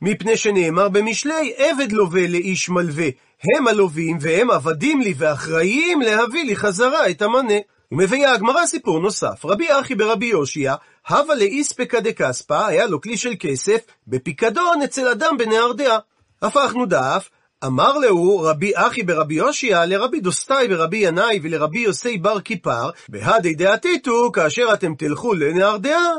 מפני 0.00 0.36
שנאמר 0.36 0.88
במשלי, 0.88 1.52
עבד 1.56 1.92
לווה 1.92 2.26
לאיש 2.26 2.68
מלווה. 2.68 3.08
הם 3.56 3.68
הלווים 3.68 4.18
והם 4.20 4.50
עבדים 4.50 5.00
לי 5.00 5.14
ואחראיים 5.16 6.00
להביא 6.00 6.44
לי 6.44 6.56
חזרה 6.56 7.10
את 7.10 7.22
המנה. 7.22 7.54
ומביאה 7.92 8.32
הגמרא 8.32 8.66
סיפור 8.66 9.00
נוסף, 9.00 9.44
רבי 9.44 9.66
אחי 9.80 9.94
ברבי 9.94 10.26
יושיע, 10.26 10.74
הווה 11.08 11.34
לאיספקא 11.34 12.00
דקספא, 12.00 12.66
היה 12.66 12.86
לו 12.86 13.00
כלי 13.00 13.16
של 13.16 13.32
כסף, 13.40 13.80
בפיקדון 14.06 14.82
אצל 14.82 15.08
אדם 15.08 15.36
בנהרדעה. 15.38 15.98
הפכנו 16.42 16.86
דף, 16.86 17.30
אמר 17.64 17.98
להו 17.98 18.40
רבי 18.40 18.72
אחי 18.74 19.02
ברבי 19.02 19.34
יושיע 19.34 19.86
לרבי 19.86 20.20
דוסטאי 20.20 20.68
ברבי 20.68 20.96
ינאי 20.96 21.40
ולרבי 21.42 21.78
יוסי 21.80 22.18
בר 22.18 22.40
כיפר, 22.40 22.90
בהדי 23.08 23.54
דעתיתו, 23.54 24.30
כאשר 24.32 24.68
אתם 24.72 24.94
תלכו 24.94 25.34
לנהרדעה, 25.34 26.12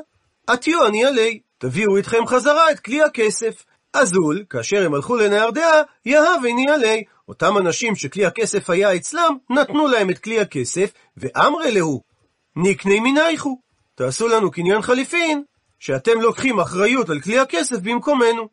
עטיו 0.47 0.87
אני 0.87 1.05
עלי, 1.05 1.39
תביאו 1.57 1.97
איתכם 1.97 2.27
חזרה 2.27 2.71
את 2.71 2.79
כלי 2.79 3.03
הכסף. 3.03 3.63
אזול, 3.93 4.43
כאשר 4.49 4.85
הם 4.85 4.93
הלכו 4.93 5.15
לנהרדעה, 5.15 5.81
יהב 6.05 6.45
איני 6.45 6.71
עלי. 6.71 7.03
אותם 7.29 7.57
אנשים 7.57 7.95
שכלי 7.95 8.25
הכסף 8.25 8.69
היה 8.69 8.95
אצלם, 8.95 9.37
נתנו 9.49 9.87
להם 9.87 10.09
את 10.09 10.19
כלי 10.19 10.39
הכסף, 10.39 10.91
ואמרי 11.17 11.71
להו, 11.71 12.01
נקני 12.55 12.99
מנייכו. 12.99 13.59
תעשו 13.95 14.27
לנו 14.27 14.51
קניין 14.51 14.81
חליפין, 14.81 15.43
שאתם 15.79 16.21
לוקחים 16.21 16.59
אחריות 16.59 17.09
על 17.09 17.21
כלי 17.21 17.39
הכסף 17.39 17.77
במקומנו. 17.79 18.49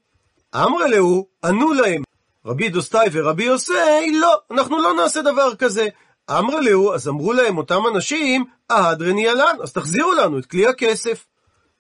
אמרי 0.55 0.91
להו, 0.91 1.27
ענו 1.45 1.73
להם, 1.73 2.03
רבי 2.47 2.69
דוסטאי 2.69 3.09
ורבי 3.13 3.45
יוסי, 3.45 4.13
לא, 4.21 4.37
אנחנו 4.51 4.83
לא 4.83 4.95
נעשה 4.95 5.23
דבר 5.23 5.55
כזה. 5.55 5.89
אמרי 6.31 6.65
להו, 6.65 6.93
אז 6.93 7.09
אמרו 7.09 7.33
להם 7.33 7.59
אותם 7.59 7.81
אנשים, 7.95 8.45
אהדרני 8.71 9.27
ילן, 9.27 9.57
אז 9.63 9.73
תחזירו 9.73 10.13
לנו 10.13 10.39
את 10.39 10.47
כלי 10.47 10.67
הכסף. 10.67 11.27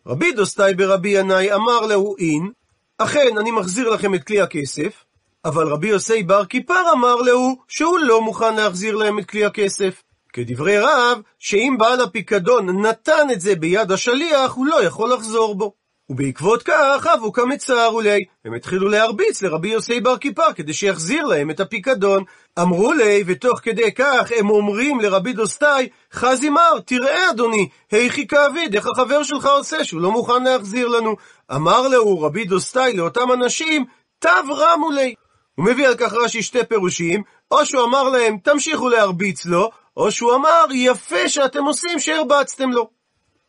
רבי 0.06 0.32
דוסטאי 0.32 0.74
ברבי 0.74 1.08
ינאי 1.08 1.54
אמר 1.54 1.80
להו 1.86 2.16
אין, 2.18 2.50
אכן 2.98 3.38
אני 3.38 3.50
מחזיר 3.50 3.90
לכם 3.90 4.14
את 4.14 4.24
כלי 4.24 4.40
הכסף, 4.40 5.04
אבל 5.44 5.68
רבי 5.68 5.88
יוסי 5.88 6.22
בר 6.22 6.44
כיפר 6.44 6.92
אמר 6.92 7.16
להו 7.16 7.56
שהוא 7.68 7.98
לא 7.98 8.22
מוכן 8.22 8.56
להחזיר 8.56 8.96
להם 8.96 9.18
את 9.18 9.24
כלי 9.24 9.44
הכסף. 9.44 10.02
כדברי 10.32 10.78
רב, 10.78 11.20
שאם 11.38 11.76
בעל 11.78 12.00
הפיקדון 12.00 12.86
נתן 12.86 13.30
את 13.32 13.40
זה 13.40 13.54
ביד 13.54 13.92
השליח, 13.92 14.52
הוא 14.52 14.66
לא 14.66 14.84
יכול 14.84 15.12
לחזור 15.12 15.54
בו. 15.54 15.72
ובעקבות 16.10 16.62
כך 16.62 17.06
הוו 17.14 17.32
קמצערו 17.32 17.88
ליה. 17.88 18.18
הם 18.44 18.54
התחילו 18.54 18.88
להרביץ 18.88 19.42
לרבי 19.42 19.68
יוסי 19.68 20.00
בר 20.00 20.18
כיפר 20.18 20.52
כדי 20.52 20.72
שיחזיר 20.72 21.24
להם 21.24 21.50
את 21.50 21.60
הפיקדון. 21.60 22.24
אמרו 22.58 22.92
ליה, 22.92 23.24
ותוך 23.26 23.60
כדי 23.60 23.92
כך 23.92 24.32
הם 24.36 24.50
אומרים 24.50 25.00
לרבי 25.00 25.32
דוסטאי, 25.32 25.88
חזי 26.12 26.50
מר, 26.50 26.80
תראה 26.86 27.30
אדוני, 27.30 27.68
היכי 27.90 28.26
קא 28.26 28.40
עביד, 28.40 28.74
איך 28.74 28.86
החבר 28.86 29.22
שלך 29.22 29.46
עושה 29.46 29.84
שהוא 29.84 30.00
לא 30.00 30.10
מוכן 30.10 30.44
להחזיר 30.44 30.88
לנו. 30.88 31.16
אמר 31.54 31.88
לו 31.88 32.20
רבי 32.20 32.44
דוסטאי 32.44 32.92
לאותם 32.96 33.32
אנשים, 33.32 33.84
טב 34.18 34.54
רמו 34.56 34.90
ליה. 34.90 35.14
הוא 35.54 35.66
מביא 35.66 35.88
על 35.88 35.94
כך 35.94 36.12
רש"י 36.12 36.42
שתי 36.42 36.64
פירושים, 36.68 37.22
או 37.50 37.66
שהוא 37.66 37.84
אמר 37.84 38.02
להם, 38.02 38.38
תמשיכו 38.38 38.88
להרביץ 38.88 39.46
לו, 39.46 39.70
או 39.96 40.10
שהוא 40.10 40.34
אמר, 40.34 40.64
יפה 40.72 41.28
שאתם 41.28 41.64
עושים 41.64 42.00
שהרבצתם 42.00 42.70
לו. 42.70 42.90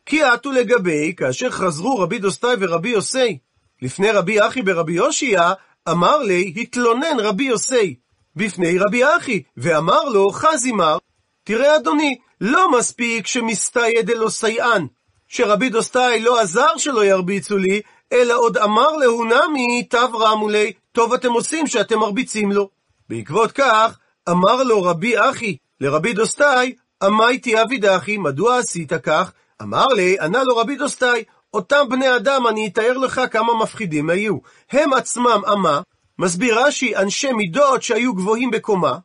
כי 0.06 0.22
אתו 0.22 0.52
לגביה, 0.52 1.14
כאשר 1.16 1.50
חזרו 1.50 1.98
רבי 1.98 2.18
דוסטאי 2.18 2.54
ורבי 2.60 2.88
יוסי, 2.88 3.38
לפני 3.82 4.10
רבי 4.10 4.40
אחי 4.40 4.62
ברבי 4.62 4.92
יאשיה, 4.92 5.52
אמר 5.88 6.18
ליה, 6.18 6.54
התלונן 6.56 7.16
רבי 7.18 7.44
יוסי, 7.44 7.94
בפני 8.36 8.78
רבי 8.78 9.02
אחי, 9.04 9.42
ואמר 9.56 10.04
לו, 10.04 10.30
חזי 10.30 10.72
מר, 10.72 10.98
תראה 11.44 11.76
אדוני, 11.76 12.18
לא 12.40 12.78
מספיק 12.78 13.26
שמסתייה 13.26 14.10
דלא 14.10 14.30
סייען, 14.30 14.86
שרבי 15.28 15.68
דוסטאי 15.68 16.20
לא 16.20 16.40
עזר 16.40 16.76
שלא 16.76 17.04
ירביצו 17.04 17.56
לי, 17.56 17.80
אלא 18.12 18.38
עוד 18.38 18.56
אמר 18.56 18.96
להו 18.96 19.24
נמי, 19.24 19.82
טב 19.90 20.08
רמו 20.14 20.48
ליה, 20.48 20.72
טוב 20.94 21.12
אתם 21.12 21.32
עושים 21.32 21.66
שאתם 21.66 21.98
מרביצים 21.98 22.52
לו. 22.52 22.68
בעקבות 23.08 23.52
כך, 23.52 23.98
אמר 24.30 24.62
לו 24.62 24.82
רבי 24.82 25.20
אחי 25.20 25.56
לרבי 25.80 26.12
דוסטאי, 26.12 26.74
אמאי 27.06 27.62
תיעביד 27.62 27.91
הכי, 27.91 28.16
מדוע 28.16 28.58
עשית 28.58 28.92
כך? 28.92 29.32
אמר 29.62 29.86
ליה, 29.86 30.16
ענה 30.20 30.44
לו 30.44 30.56
רבי 30.56 30.76
דוסטאי, 30.76 31.24
אותם 31.54 31.88
בני 31.90 32.16
אדם, 32.16 32.46
אני 32.46 32.66
אתאר 32.66 32.98
לך 32.98 33.20
כמה 33.30 33.54
מפחידים 33.54 34.10
היו. 34.10 34.36
הם 34.72 34.92
עצמם 34.92 35.40
אמה, 35.52 35.80
מסביר 36.18 36.60
רש"י, 36.60 36.96
אנשי 36.96 37.32
מידות 37.32 37.82
שהיו 37.82 38.14
גבוהים 38.14 38.50
בקומה, 38.50 38.98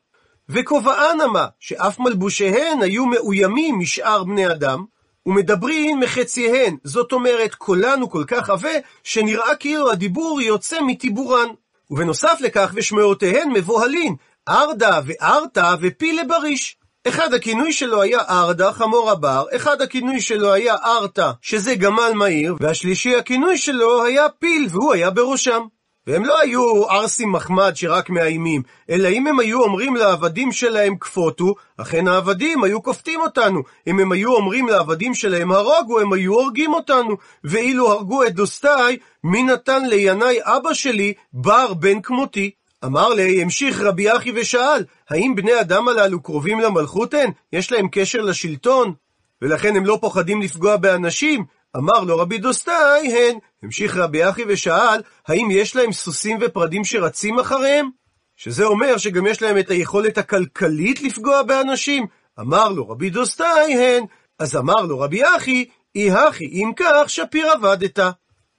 וכובען 0.50 1.22
אמה, 1.22 1.48
שאף 1.60 2.00
מלבושיהן 2.00 2.82
היו 2.82 3.06
מאוימים 3.06 3.80
משאר 3.80 4.24
בני 4.24 4.52
אדם, 4.52 4.86
ומדברים 5.26 6.00
מחציהן, 6.00 6.78
זאת 6.84 7.12
אומרת, 7.12 7.56
קולן 7.56 8.02
הוא 8.02 8.12
כל 8.12 8.24
כך 8.28 8.50
עבה, 8.50 8.74
שנראה 9.04 9.56
כאילו 9.56 9.92
הדיבור 9.92 10.42
יוצא 10.42 10.82
מטיבורן. 10.82 11.48
ובנוסף 11.92 12.38
לכך, 12.42 12.72
ושמעותיהן 12.76 13.50
מבוהלין, 13.52 14.16
ארדה 14.50 15.00
וארתה 15.06 15.74
ופילה 15.82 16.24
בריש. 16.24 16.78
אחד 17.08 17.34
הכינוי 17.34 17.74
שלו 17.74 18.02
היה 18.02 18.20
ארדה, 18.30 18.74
חמור 18.74 19.12
הבר, 19.12 19.46
אחד 19.56 19.82
הכינוי 19.82 20.22
שלו 20.22 20.54
היה 20.54 20.76
ארתה, 20.76 21.32
שזה 21.42 21.76
גמל 21.76 22.12
מהיר, 22.16 22.56
והשלישי 22.60 23.16
הכינוי 23.16 23.58
שלו 23.58 24.04
היה 24.04 24.30
פיל, 24.40 24.68
והוא 24.70 24.94
היה 24.94 25.10
בראשם. 25.10 25.62
והם 26.10 26.26
לא 26.26 26.40
היו 26.40 26.90
ערסים 26.90 27.32
מחמד 27.32 27.72
שרק 27.76 28.10
מאיימים, 28.10 28.62
אלא 28.90 29.08
אם 29.08 29.28
הם 29.28 29.40
היו 29.40 29.64
אומרים 29.64 29.96
לעבדים 29.96 30.52
שלהם 30.52 30.96
כפותו, 31.00 31.56
אכן 31.78 32.08
העבדים 32.08 32.64
היו 32.64 32.84
כופתים 32.84 33.22
אותנו. 33.22 33.62
אם 33.88 34.00
הם 34.00 34.12
היו 34.12 34.36
אומרים 34.36 34.68
לעבדים 34.68 35.14
שלהם 35.14 35.52
הרוגו, 35.52 36.00
הם 36.00 36.14
היו 36.14 36.34
הורגים 36.34 36.74
אותנו. 36.74 37.18
ואילו 37.44 37.92
הרגו 37.92 38.24
את 38.24 38.34
דוסטאי, 38.34 38.98
מי 39.24 39.44
נתן 39.44 39.86
לינאי 39.86 40.38
אבא 40.42 40.74
שלי 40.74 41.14
בר 41.34 41.74
בן 41.74 42.02
כמותי? 42.02 42.52
אמר 42.86 43.10
ליה, 43.10 43.42
המשיך 43.42 43.82
רבי 43.82 44.16
אחי 44.16 44.32
ושאל, 44.36 44.84
האם 45.10 45.36
בני 45.36 45.62
אדם 45.62 45.88
הללו 45.88 46.22
קרובים 46.22 46.60
למלכות 46.60 47.14
הן? 47.14 47.32
יש 47.54 47.72
להם 47.72 47.88
קשר 47.92 48.22
לשלטון? 48.22 48.94
ולכן 49.42 49.76
הם 49.76 49.86
לא 49.86 49.98
פוחדים 50.02 50.42
לפגוע 50.42 50.78
באנשים? 50.78 51.46
אמר 51.78 52.00
לו 52.00 52.18
רבי 52.18 52.38
דוסטאי, 52.38 53.14
הן. 53.14 53.38
המשיך 53.64 53.98
רבי 53.98 54.30
אחי 54.30 54.44
ושאל, 54.48 55.02
האם 55.28 55.48
יש 55.52 55.76
להם 55.76 55.92
סוסים 55.92 56.38
ופרדים 56.42 56.86
שרצים 56.86 57.40
אחריהם? 57.40 57.90
שזה 58.36 58.66
אומר 58.66 58.98
שגם 58.98 59.28
יש 59.28 59.42
להם 59.42 59.58
את 59.58 59.70
היכולת 59.70 60.18
הכלכלית 60.18 61.02
לפגוע 61.02 61.44
באנשים? 61.44 62.06
אמר 62.40 62.70
לו 62.70 62.90
רבי 62.90 63.10
דוסטאי, 63.10 63.74
הן. 63.74 64.04
אז 64.40 64.56
אמר 64.56 64.82
לו 64.82 65.00
רבי 65.00 65.22
אחי, 65.38 65.66
אי 65.96 66.12
הכי, 66.12 66.46
אם 66.46 66.72
כך, 66.76 67.10
שפיר 67.10 67.52
עבדת. 67.52 68.00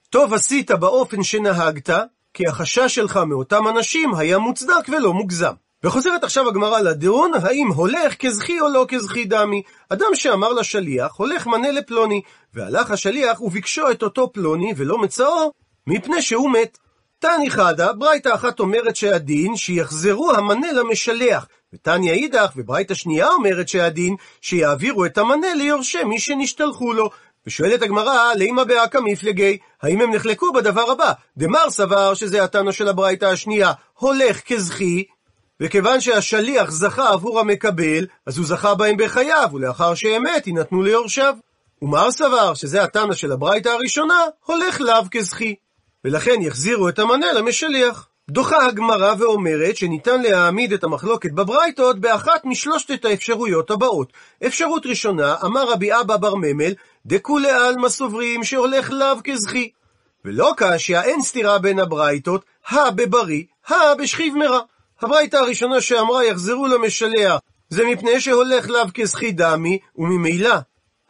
טוב 0.09 0.33
עשית 0.33 0.71
באופן 0.71 1.23
שנהגת, 1.23 1.89
כי 2.33 2.47
החשש 2.47 2.95
שלך 2.95 3.17
מאותם 3.27 3.67
אנשים 3.67 4.15
היה 4.15 4.37
מוצדק 4.37 4.89
ולא 4.89 5.13
מוגזם. 5.13 5.53
וחוזרת 5.83 6.23
עכשיו 6.23 6.47
הגמרא 6.47 6.79
לדון, 6.79 7.31
האם 7.43 7.67
הולך 7.67 8.15
כזכי 8.19 8.59
או 8.59 8.69
לא 8.69 8.85
כזכי 8.87 9.25
דמי. 9.25 9.61
אדם 9.89 10.07
שאמר 10.13 10.53
לשליח, 10.53 11.15
הולך 11.15 11.47
מנה 11.47 11.71
לפלוני, 11.71 12.21
והלך 12.53 12.91
השליח 12.91 13.41
וביקשו 13.41 13.91
את 13.91 14.03
אותו 14.03 14.31
פלוני 14.33 14.73
ולא 14.77 14.97
מצאו, 14.97 15.51
מפני 15.87 16.21
שהוא 16.21 16.51
מת. 16.51 16.77
תני 17.19 17.49
חדה, 17.49 17.93
ברייתא 17.93 18.35
אחת 18.35 18.59
אומרת 18.59 18.95
שהדין 18.95 19.55
שיחזרו 19.55 20.31
המנה 20.31 20.71
למשלח, 20.71 21.47
ותניא 21.73 22.13
אידך 22.13 22.51
וברייתא 22.55 22.93
שנייה 22.93 23.27
אומרת 23.27 23.67
שהדין 23.67 24.15
שיעבירו 24.41 25.05
את 25.05 25.17
המנה 25.17 25.53
ליורשי 25.53 26.03
מי 26.03 26.19
שנשתלחו 26.19 26.93
לו, 26.93 27.09
ושואלת 27.47 27.81
הגמרא, 27.81 28.33
לימה 28.35 28.63
באקא 28.63 28.97
מפלגי, 28.97 29.57
האם 29.81 30.01
הם 30.01 30.13
נחלקו 30.13 30.53
בדבר 30.53 30.91
הבא? 30.91 31.11
דמר 31.37 31.69
סבר 31.69 32.13
שזה 32.13 32.43
התנא 32.43 32.71
של 32.71 32.87
הברייתא 32.87 33.25
השנייה, 33.25 33.71
הולך 33.93 34.41
כזכי, 34.47 35.03
וכיוון 35.61 36.01
שהשליח 36.01 36.71
זכה 36.71 37.09
עבור 37.09 37.39
המקבל, 37.39 38.05
אז 38.25 38.37
הוא 38.37 38.45
זכה 38.45 38.75
בהם 38.75 38.97
בחייו, 38.97 39.49
ולאחר 39.53 39.95
שאמת 39.95 40.47
יינתנו 40.47 40.83
ליורשיו. 40.83 41.35
ומר 41.81 42.11
סבר 42.11 42.53
שזה 42.53 42.83
התנא 42.83 43.13
של 43.13 43.31
הברייתא 43.31 43.69
הראשונה, 43.69 44.19
הולך 44.45 44.81
לאו 44.81 45.03
כזכי. 45.11 45.55
ולכן 46.05 46.41
יחזירו 46.41 46.89
את 46.89 46.99
המנה 46.99 47.33
למשליח. 47.33 48.07
דוחה 48.29 48.65
הגמרא 48.65 49.13
ואומרת 49.19 49.77
שניתן 49.77 50.21
להעמיד 50.21 50.73
את 50.73 50.83
המחלוקת 50.83 51.31
בברייתות 51.31 51.99
באחת 51.99 52.45
משלושת 52.45 53.05
האפשרויות 53.05 53.71
הבאות. 53.71 54.13
אפשרות 54.45 54.85
ראשונה, 54.85 55.35
אמר 55.45 55.71
רבי 55.71 55.99
אבא 55.99 56.17
בר 56.17 56.35
ממל, 56.35 56.73
דכולי 57.05 57.51
עלמא 57.51 57.89
סוברים 57.89 58.43
שהולך 58.43 58.91
לאו 58.91 59.15
כזכי. 59.23 59.71
ולא 60.25 60.53
קשיא, 60.57 61.01
אין 61.01 61.21
סתירה 61.21 61.59
בין 61.59 61.79
הברייתות, 61.79 62.45
הא 62.67 62.89
בבריא, 62.89 63.43
הא 63.67 63.93
בשכיב 63.93 64.35
מרע. 64.35 64.59
הברייתא 65.03 65.37
הראשונה 65.37 65.81
שאמרה 65.81 66.25
יחזרו 66.25 66.67
למשלח, 66.67 67.39
זה 67.69 67.85
מפני 67.85 68.21
שהולך 68.21 68.69
לאו 68.69 68.83
כזכי 68.93 69.31
דמי, 69.31 69.79
וממילא 69.95 70.55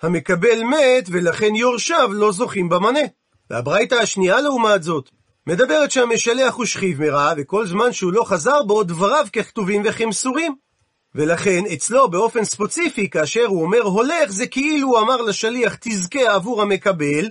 המקבל 0.01 0.63
מת, 0.63 1.07
ולכן 1.11 1.55
יורשיו 1.55 2.13
לא 2.13 2.31
זוכים 2.31 2.69
במנה. 2.69 2.99
והברייתא 3.49 3.95
השנייה 3.95 4.41
לעומת 4.41 4.83
זאת, 4.83 5.09
מדברת 5.47 5.91
שהמשלח 5.91 6.53
הוא 6.53 6.65
שכיב 6.65 7.01
מרע, 7.01 7.33
וכל 7.37 7.67
זמן 7.67 7.93
שהוא 7.93 8.13
לא 8.13 8.23
חזר 8.23 8.63
בו, 8.63 8.83
דבריו 8.83 9.25
ככתובים 9.33 9.81
וכמסורים. 9.85 10.55
ולכן 11.15 11.63
אצלו 11.73 12.09
באופן 12.09 12.43
ספציפי, 12.43 13.09
כאשר 13.09 13.45
הוא 13.45 13.63
אומר 13.63 13.81
הולך, 13.81 14.31
זה 14.31 14.47
כאילו 14.47 14.87
הוא 14.87 14.99
אמר 14.99 15.21
לשליח 15.21 15.75
תזכה 15.81 16.33
עבור 16.33 16.61
המקבל, 16.61 17.29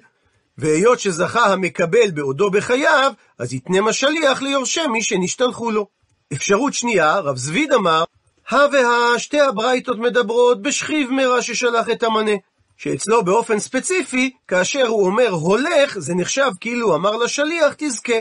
והיות 0.58 1.00
שזכה 1.00 1.52
המקבל 1.52 2.10
בעודו 2.10 2.50
בחייו, 2.50 3.12
אז 3.38 3.54
יתנם 3.54 3.88
השליח 3.88 4.42
ליורשי 4.42 4.86
מי 4.86 5.02
שנשתלחו 5.02 5.70
לו. 5.70 5.99
אפשרות 6.32 6.74
שנייה, 6.74 7.18
רב 7.18 7.36
זביד 7.36 7.72
אמר, 7.72 8.04
הא 8.48 8.66
והא 8.72 9.18
שתי 9.18 9.40
הברייתות 9.40 9.98
מדברות 9.98 10.62
בשכיב 10.62 11.10
מרע 11.10 11.42
ששלח 11.42 11.90
את 11.92 12.02
המנה. 12.02 12.32
שאצלו 12.76 13.24
באופן 13.24 13.58
ספציפי, 13.58 14.30
כאשר 14.48 14.86
הוא 14.86 15.06
אומר 15.06 15.28
הולך, 15.30 15.98
זה 15.98 16.14
נחשב 16.14 16.50
כאילו 16.60 16.94
אמר 16.94 17.16
לשליח 17.16 17.74
תזכה. 17.78 18.12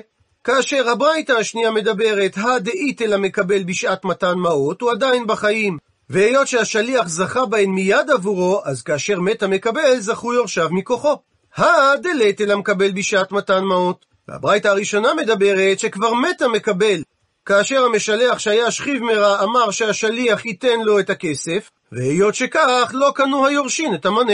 כאשר 0.43 0.89
הברייתא 0.89 1.31
השנייה 1.31 1.71
מדברת, 1.71 2.37
הדאית 2.37 3.01
אל 3.01 3.13
המקבל 3.13 3.63
בשעת 3.63 4.05
מתן 4.05 4.33
מעות, 4.37 4.81
הוא 4.81 4.91
עדיין 4.91 5.27
בחיים. 5.27 5.77
והיות 6.09 6.47
שהשליח 6.47 7.07
זכה 7.07 7.45
בהן 7.45 7.69
מיד 7.69 8.09
עבורו, 8.13 8.61
אז 8.65 8.81
כאשר 8.81 9.19
מת 9.19 9.43
המקבל, 9.43 9.99
זכו 9.99 10.33
יורשיו 10.33 10.69
מכוחו. 10.71 11.15
הדלת 11.57 12.41
אל 12.41 12.51
המקבל 12.51 12.91
בשעת 12.91 13.31
מתן 13.31 13.63
מעות. 13.63 14.05
והברייתא 14.27 14.67
הראשונה 14.67 15.13
מדברת 15.13 15.79
שכבר 15.79 16.13
מת 16.13 16.41
המקבל. 16.41 17.01
כאשר 17.45 17.85
המשלח 17.85 18.39
שהיה 18.39 18.71
שכיב 18.71 19.03
מרע 19.03 19.43
אמר 19.43 19.71
שהשליח 19.71 20.45
ייתן 20.45 20.79
לו 20.83 20.99
את 20.99 21.09
הכסף, 21.09 21.71
והיות 21.91 22.35
שכך, 22.35 22.91
לא 22.93 23.11
קנו 23.15 23.45
היורשין 23.45 23.93
את 23.95 24.05
המנה. 24.05 24.33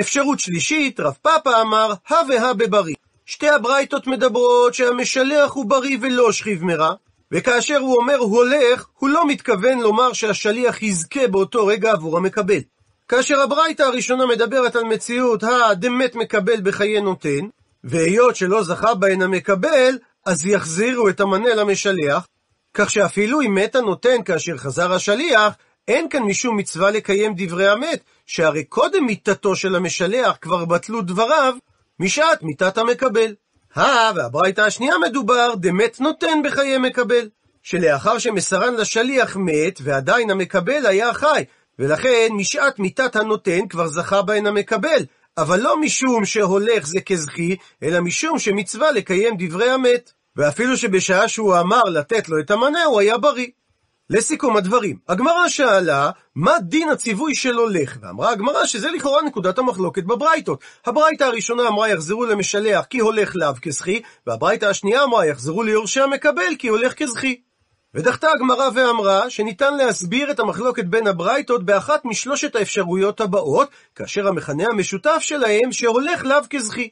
אפשרות 0.00 0.40
שלישית, 0.40 1.00
רב 1.00 1.14
פאפה 1.22 1.60
אמר, 1.60 1.92
הא 2.08 2.16
והא 2.28 2.52
בבריא. 2.52 2.94
שתי 3.26 3.48
הברייתות 3.48 4.06
מדברות 4.06 4.74
שהמשלח 4.74 5.52
הוא 5.52 5.66
בריא 5.66 5.98
ולא 6.00 6.32
שכיב 6.32 6.64
מרע, 6.64 6.94
וכאשר 7.32 7.78
הוא 7.78 7.96
אומר 7.96 8.16
הולך, 8.16 8.86
הוא 8.98 9.08
לא 9.08 9.26
מתכוון 9.26 9.78
לומר 9.78 10.12
שהשליח 10.12 10.82
יזכה 10.82 11.28
באותו 11.28 11.66
רגע 11.66 11.92
עבור 11.92 12.16
המקבל. 12.16 12.60
כאשר 13.08 13.40
הברייתא 13.40 13.82
הראשונה 13.82 14.26
מדברת 14.26 14.76
על 14.76 14.84
מציאות 14.84 15.42
הדמת 15.42 16.14
מקבל 16.14 16.60
בחיי 16.60 17.00
נותן, 17.00 17.46
והיות 17.84 18.36
שלא 18.36 18.62
זכה 18.62 18.94
בהן 18.94 19.22
המקבל, 19.22 19.98
אז 20.26 20.46
יחזירו 20.46 21.08
את 21.08 21.20
המנה 21.20 21.54
למשלח, 21.54 22.26
כך 22.74 22.90
שאפילו 22.90 23.40
אם 23.40 23.54
מת 23.54 23.76
הנותן 23.76 24.22
כאשר 24.24 24.56
חזר 24.56 24.92
השליח, 24.92 25.54
אין 25.88 26.08
כאן 26.08 26.22
משום 26.22 26.56
מצווה 26.56 26.90
לקיים 26.90 27.34
דברי 27.36 27.68
המת, 27.68 28.00
שהרי 28.26 28.64
קודם 28.64 29.04
מיתתו 29.04 29.56
של 29.56 29.74
המשלח 29.74 30.36
כבר 30.40 30.64
בטלו 30.64 31.02
דבריו, 31.02 31.54
משעת 32.00 32.42
מיתת 32.42 32.78
המקבל. 32.78 33.34
הא, 33.74 34.12
והברייתא 34.16 34.60
השנייה 34.60 34.94
מדובר, 34.98 35.54
דמת 35.56 36.00
נותן 36.00 36.42
בחיי 36.44 36.78
מקבל. 36.78 37.28
שלאחר 37.62 38.18
שמסרן 38.18 38.74
לשליח 38.74 39.36
מת, 39.36 39.78
ועדיין 39.82 40.30
המקבל 40.30 40.86
היה 40.86 41.14
חי, 41.14 41.44
ולכן 41.78 42.28
משעת 42.32 42.78
מיתת 42.78 43.16
הנותן 43.16 43.68
כבר 43.68 43.86
זכה 43.86 44.22
בהן 44.22 44.46
המקבל, 44.46 45.04
אבל 45.38 45.60
לא 45.60 45.80
משום 45.80 46.24
שהולך 46.24 46.86
זה 46.86 47.00
כזכי, 47.00 47.56
אלא 47.82 48.00
משום 48.00 48.38
שמצווה 48.38 48.92
לקיים 48.92 49.34
דברי 49.38 49.70
המת. 49.70 50.12
ואפילו 50.36 50.76
שבשעה 50.76 51.28
שהוא 51.28 51.58
אמר 51.58 51.82
לתת 51.82 52.28
לו 52.28 52.40
את 52.40 52.50
המנה, 52.50 52.84
הוא 52.84 53.00
היה 53.00 53.18
בריא. 53.18 53.46
לסיכום 54.10 54.56
הדברים, 54.56 54.96
הגמרא 55.08 55.48
שאלה, 55.48 56.10
מה 56.34 56.52
דין 56.60 56.88
הציווי 56.88 57.34
של 57.34 57.54
הולך? 57.54 57.98
ואמרה 58.02 58.30
הגמרא 58.30 58.66
שזה 58.66 58.90
לכאורה 58.90 59.22
נקודת 59.22 59.58
המחלוקת 59.58 60.04
בברייתות. 60.04 60.64
הברייתא 60.86 61.24
הראשונה 61.24 61.68
אמרה 61.68 61.88
יחזרו 61.88 62.24
למשלח 62.24 62.84
כי 62.84 62.98
הולך 62.98 63.36
לאו 63.36 63.52
כזכי, 63.62 64.02
והברייתא 64.26 64.66
השנייה 64.66 65.04
אמרה 65.04 65.26
יחזרו 65.26 65.62
ליורשי 65.62 66.00
המקבל 66.00 66.56
כי 66.58 66.68
הולך 66.68 66.94
כזכי. 66.94 67.40
ודחתה 67.94 68.30
הגמרא 68.30 68.68
ואמרה 68.74 69.30
שניתן 69.30 69.76
להסביר 69.76 70.30
את 70.30 70.40
המחלוקת 70.40 70.84
בין 70.84 71.06
הברייתות 71.06 71.64
באחת 71.64 72.04
משלושת 72.04 72.56
האפשרויות 72.56 73.20
הבאות, 73.20 73.68
כאשר 73.94 74.28
המכנה 74.28 74.64
המשותף 74.66 75.18
שלהם 75.20 75.72
שהולך 75.72 76.24
לאו 76.24 76.38
כזכי. 76.50 76.88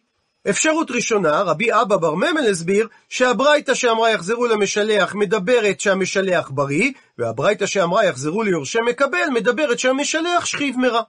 אפשרות 0.50 0.90
ראשונה, 0.90 1.42
רבי 1.42 1.72
אבא 1.72 1.96
בר 1.96 2.14
ממל 2.14 2.50
הסביר 2.50 2.88
שהברייתא 3.08 3.74
שאמרה 3.74 4.10
יחזרו 4.10 4.46
למשלח 4.46 5.14
מדברת 5.14 5.80
שהמשלח 5.80 6.50
בריא, 6.50 6.92
והברייתא 7.18 7.66
שאמרה 7.66 8.04
יחזרו 8.04 8.42
ליורשי 8.42 8.78
מקבל 8.88 9.28
מדברת 9.34 9.78
שהמשלח 9.78 10.44
שכיב 10.44 10.76
מרע. 10.78 11.02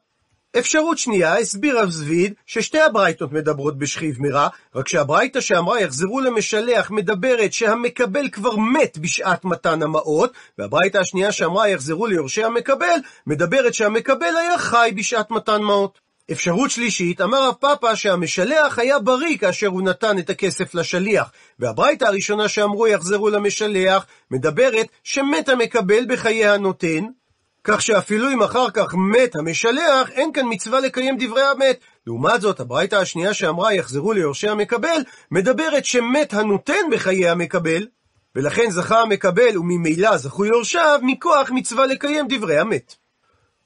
אפשרות 0.59 0.97
שנייה, 0.97 1.37
הסביר 1.37 1.79
רב 1.79 1.89
זביד 1.89 2.33
ששתי 2.45 2.79
הברייתות 2.79 3.31
מדברות 3.31 3.77
בשכיב 3.77 4.15
מרע, 4.19 4.47
רק 4.75 4.87
שהברייתא 4.87 5.41
שאמרה 5.41 5.81
יחזרו 5.81 6.19
למשלח 6.19 6.91
מדברת 6.91 7.53
שהמקבל 7.53 8.29
כבר 8.29 8.55
מת 8.55 8.97
בשעת 8.97 9.45
מתן 9.45 9.83
המעות, 9.83 10.33
והברייתא 10.57 10.97
השנייה 10.97 11.31
שאמרה 11.31 11.69
יחזרו 11.69 12.07
ליורשי 12.07 12.43
המקבל, 12.43 12.99
מדברת 13.27 13.73
שהמקבל 13.73 14.37
היה 14.37 14.57
חי 14.57 14.91
בשעת 14.95 15.31
מתן 15.31 15.61
מעות. 15.61 15.99
אפשרות 16.31 16.71
שלישית, 16.71 17.21
אמר 17.21 17.47
רב 17.47 17.53
פאפה 17.53 17.95
שהמשלח 17.95 18.79
היה 18.79 18.99
בריא 18.99 19.37
כאשר 19.37 19.67
הוא 19.67 19.81
נתן 19.81 20.19
את 20.19 20.29
הכסף 20.29 20.75
לשליח, 20.75 21.31
והברייתא 21.59 22.05
הראשונה 22.05 22.47
שאמרו 22.47 22.87
יחזרו 22.87 23.29
למשלח, 23.29 24.05
מדברת 24.31 24.87
שמת 25.03 25.49
המקבל 25.49 26.05
בחיי 26.07 26.47
הנותן, 26.47 27.05
כך 27.63 27.81
שאפילו 27.81 28.29
אם 28.29 28.43
אחר 28.43 28.69
כך 28.69 28.95
מת 28.95 29.35
המשלח, 29.35 30.09
אין 30.11 30.33
כאן 30.33 30.45
מצווה 30.49 30.79
לקיים 30.79 31.15
דברי 31.19 31.43
המת. 31.43 31.79
לעומת 32.07 32.41
זאת, 32.41 32.59
הברייתא 32.59 32.95
השנייה 32.95 33.33
שאמרה 33.33 33.73
יחזרו 33.73 34.13
ליורשי 34.13 34.49
המקבל, 34.49 35.01
מדברת 35.31 35.85
שמת 35.85 36.33
הנותן 36.33 36.89
בחיי 36.91 37.29
המקבל, 37.29 37.87
ולכן 38.35 38.69
זכה 38.69 39.01
המקבל 39.01 39.57
וממילא 39.57 40.17
זכו 40.17 40.45
יורשיו 40.45 40.99
מכוח 41.03 41.51
מצווה 41.51 41.85
לקיים 41.85 42.25
דברי 42.29 42.59
המת. 42.59 42.95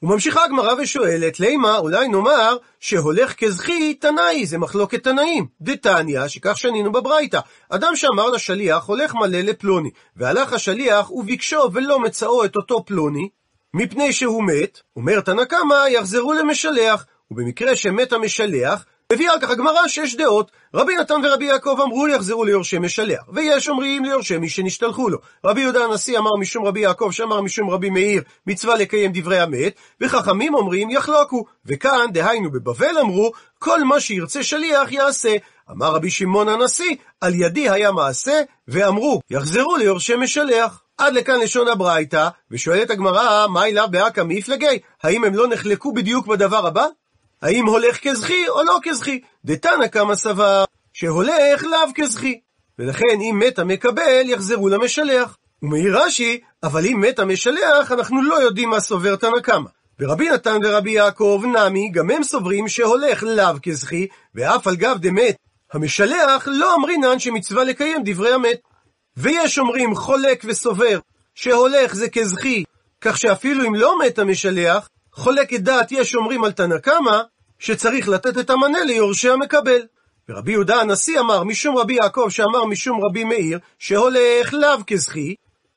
וממשיכה 0.02 0.44
הגמרא 0.44 0.74
ושואלת, 0.78 1.40
לימה, 1.40 1.78
אולי 1.78 2.08
נאמר 2.08 2.56
שהולך 2.80 3.34
כזכי 3.34 3.94
תנאי, 3.94 4.46
זה 4.46 4.58
מחלוקת 4.58 5.04
תנאים. 5.04 5.46
דתניא, 5.60 6.28
שכך 6.28 6.58
שנינו 6.58 6.92
בברייתא. 6.92 7.40
אדם 7.68 7.96
שאמר 7.96 8.30
לשליח, 8.30 8.84
הולך 8.84 9.14
מלא 9.14 9.38
לפלוני, 9.38 9.90
והלך 10.16 10.52
השליח 10.52 11.10
וביקשו 11.10 11.70
ולא 11.72 12.00
מצאו 12.00 12.44
את 12.44 12.56
אותו 12.56 12.84
פלוני, 12.84 13.28
מפני 13.74 14.12
שהוא 14.12 14.44
מת, 14.44 14.80
אומר 14.96 15.20
תנא 15.20 15.44
קמא, 15.44 15.88
יחזרו 15.88 16.32
למשלח, 16.32 17.06
ובמקרה 17.30 17.76
שמת 17.76 18.12
המשלח, 18.12 18.84
הביאה 19.12 19.32
על 19.32 19.40
כך 19.40 19.50
הגמרא 19.50 19.88
שש 19.88 20.14
דעות. 20.14 20.50
רבי 20.74 20.96
נתן 20.96 21.14
ורבי 21.24 21.44
יעקב 21.44 21.78
אמרו 21.82 22.08
יחזרו 22.08 22.44
ליורשי 22.44 22.78
משלח, 22.78 23.22
ויש 23.32 23.68
אומרים 23.68 24.04
ליורשי 24.04 24.38
מי 24.38 24.48
שנשתלחו 24.48 25.08
לו. 25.08 25.18
רבי 25.44 25.60
יהודה 25.60 25.84
הנשיא 25.84 26.18
אמר 26.18 26.36
משום 26.36 26.64
רבי 26.64 26.80
יעקב, 26.80 27.08
שאמר 27.12 27.40
משום 27.40 27.70
רבי 27.70 27.90
מאיר, 27.90 28.22
מצווה 28.46 28.76
לקיים 28.76 29.12
דברי 29.14 29.38
המת, 29.38 29.74
וחכמים 30.00 30.54
אומרים 30.54 30.90
יחלוקו. 30.90 31.44
וכאן, 31.66 32.06
דהיינו 32.12 32.50
בבבל 32.50 32.98
אמרו, 33.00 33.32
כל 33.58 33.84
מה 33.84 34.00
שירצה 34.00 34.42
שליח 34.42 34.92
יעשה. 34.92 35.36
אמר 35.70 35.94
רבי 35.94 36.10
שמעון 36.10 36.48
הנשיא, 36.48 36.96
על 37.20 37.34
ידי 37.34 37.70
היה 37.70 37.92
מעשה, 37.92 38.40
ואמרו, 38.68 39.20
יחזרו 39.30 39.76
ליורשי 39.76 40.16
משלח. 40.16 40.82
עד 40.98 41.12
לכאן 41.12 41.40
לשון 41.40 41.68
הברייתא, 41.68 42.28
ושואלת 42.50 42.90
הגמרא, 42.90 43.46
מה 43.46 43.66
אליו 43.66 43.88
באקא 43.90 44.22
מפלגי? 44.24 44.78
האם 45.02 45.24
הם 45.24 45.34
לא 45.34 45.48
נחלקו 45.48 45.92
בדיוק 45.92 46.26
בדבר 46.26 46.66
הבא? 46.66 46.86
האם 47.42 47.66
הולך 47.66 47.98
כזכי 48.02 48.48
או 48.48 48.62
לא 48.62 48.78
כזכי? 48.82 49.20
דתנא 49.44 49.86
קמא 49.86 50.14
סבר 50.14 50.64
שהולך 50.92 51.64
לאו 51.64 51.88
כזכי. 51.94 52.40
ולכן 52.78 53.20
אם 53.20 53.42
מת 53.46 53.58
המקבל, 53.58 54.22
יחזרו 54.24 54.68
למשלח. 54.68 55.36
ומעיר 55.62 55.98
רש"י, 55.98 56.40
אבל 56.62 56.86
אם 56.86 57.00
מת 57.00 57.18
המשלח, 57.18 57.92
אנחנו 57.92 58.22
לא 58.22 58.34
יודעים 58.34 58.70
מה 58.70 58.80
סובר 58.80 59.16
תנא 59.16 59.40
קמא. 59.42 59.68
ורבי 60.00 60.30
נתן 60.30 60.58
ורבי 60.64 60.90
יעקב 60.90 61.42
נמי, 61.44 61.90
גם 61.90 62.10
הם 62.10 62.22
סוברים 62.22 62.68
שהולך 62.68 63.22
לאו 63.22 63.54
כזכי, 63.62 64.06
ואף 64.34 64.66
על 64.66 64.76
גב 64.76 64.96
דמת 65.00 65.36
המשלח, 65.72 66.48
לא 66.50 66.74
אמרינן 66.74 67.18
שמצווה 67.18 67.64
לקיים 67.64 68.02
דברי 68.04 68.32
המת. 68.32 68.60
ויש 69.16 69.58
אומרים 69.58 69.94
חולק 69.94 70.42
וסובר 70.44 70.98
שהולך 71.34 71.94
זה 71.94 72.08
כזכי, 72.08 72.64
כך 73.00 73.18
שאפילו 73.18 73.66
אם 73.66 73.74
לא 73.74 73.98
מת 73.98 74.18
המשלח, 74.18 74.88
חולקת 75.12 75.60
דעת 75.60 75.92
יש 75.92 76.14
אומרים 76.14 76.44
על 76.44 76.52
תנא 76.52 76.78
קמא, 76.78 77.20
שצריך 77.58 78.08
לתת 78.08 78.38
את 78.38 78.50
המנה 78.50 78.84
ליורשי 78.84 79.30
המקבל. 79.30 79.80
ורבי 80.28 80.52
יהודה 80.52 80.80
הנשיא 80.80 81.20
אמר 81.20 81.44
משום 81.44 81.78
רבי 81.78 81.94
יעקב 81.94 82.26
שאמר 82.30 82.64
משום 82.64 83.00
רבי 83.04 83.24
מאיר, 83.24 83.58
שהולך 83.78 84.54
לאו 84.54 84.78
כזכי. 84.86 85.34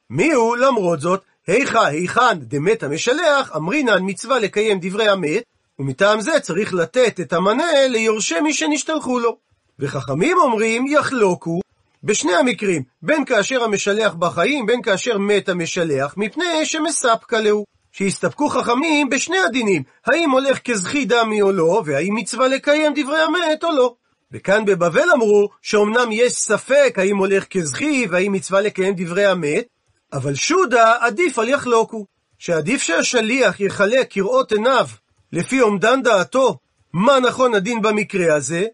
מי 0.10 0.32
הוא 0.34 0.58
למרות 0.58 1.00
זאת, 1.00 1.22
היכא 1.48 1.78
היכן 1.78 2.40
דמת 2.40 2.84
המשלח, 2.84 3.52
אמרינן 3.56 4.00
מצווה 4.02 4.40
לקיים 4.40 4.78
דברי 4.82 5.10
המת, 5.10 5.44
ומטעם 5.80 6.22
זה 6.22 6.40
צריך 6.40 6.74
לתת 6.74 7.20
את 7.20 7.34
המנה 7.34 7.88
ליורשי 7.88 8.40
מי 8.40 8.54
שנשתלחו 8.54 9.20
לו. 9.20 9.38
וחכמים 9.80 10.38
אומרים 10.38 10.88
יחלוקו, 10.88 11.60
בשני 12.04 12.36
המקרים, 12.36 12.84
בין 13.02 13.26
כאשר 13.26 13.64
המשלח 13.64 14.14
בחיים, 14.14 14.66
בין 14.66 14.82
כאשר 14.82 15.18
מת 15.18 15.50
המשלח, 15.50 16.14
מפני 16.18 16.66
שמספקה 16.66 17.40
להו. 17.40 17.66
שהסתפקו 17.92 18.50
חכמים 18.50 19.10
בשני 19.10 19.40
הדינים, 19.40 19.84
האם 20.06 20.32
הולך 20.32 20.60
כזכי 20.60 21.06
דמי 21.06 21.42
או 21.42 21.52
לא, 21.52 21.84
והאם 21.86 22.16
מצווה 22.16 22.48
לקיים 22.48 22.94
דברי 22.96 23.22
המת 23.22 23.64
או 23.64 23.72
לא. 23.72 23.96
וכאן 24.32 24.66
בבבל 24.66 25.12
אמרו 25.16 25.50
שאומנם 25.62 26.12
יש 26.12 26.34
ספק 26.34 26.96
האם 26.98 27.18
הולך 27.18 27.46
כזכי 27.50 28.08
והאם 28.10 28.32
מצווה 28.32 28.62
לקיים 28.62 28.94
דברי 28.98 29.26
המת, 29.26 29.66
אבל 30.14 30.36
שודה 30.36 30.94
עדיף 31.00 31.40
על 31.40 31.50
יחלוקו, 31.50 32.06
שעדיף 32.38 32.82
שהשליח 32.82 33.60
יחלק 33.60 34.08
כראות 34.10 34.52
עיניו 34.52 34.88
לפי 35.34 35.62
אומדן 35.62 36.02
דעתו 36.04 36.58
מה 36.94 37.20
נכון 37.20 37.56
הדין 37.56 37.82
במקרה 37.82 38.36
הזה, 38.36 38.66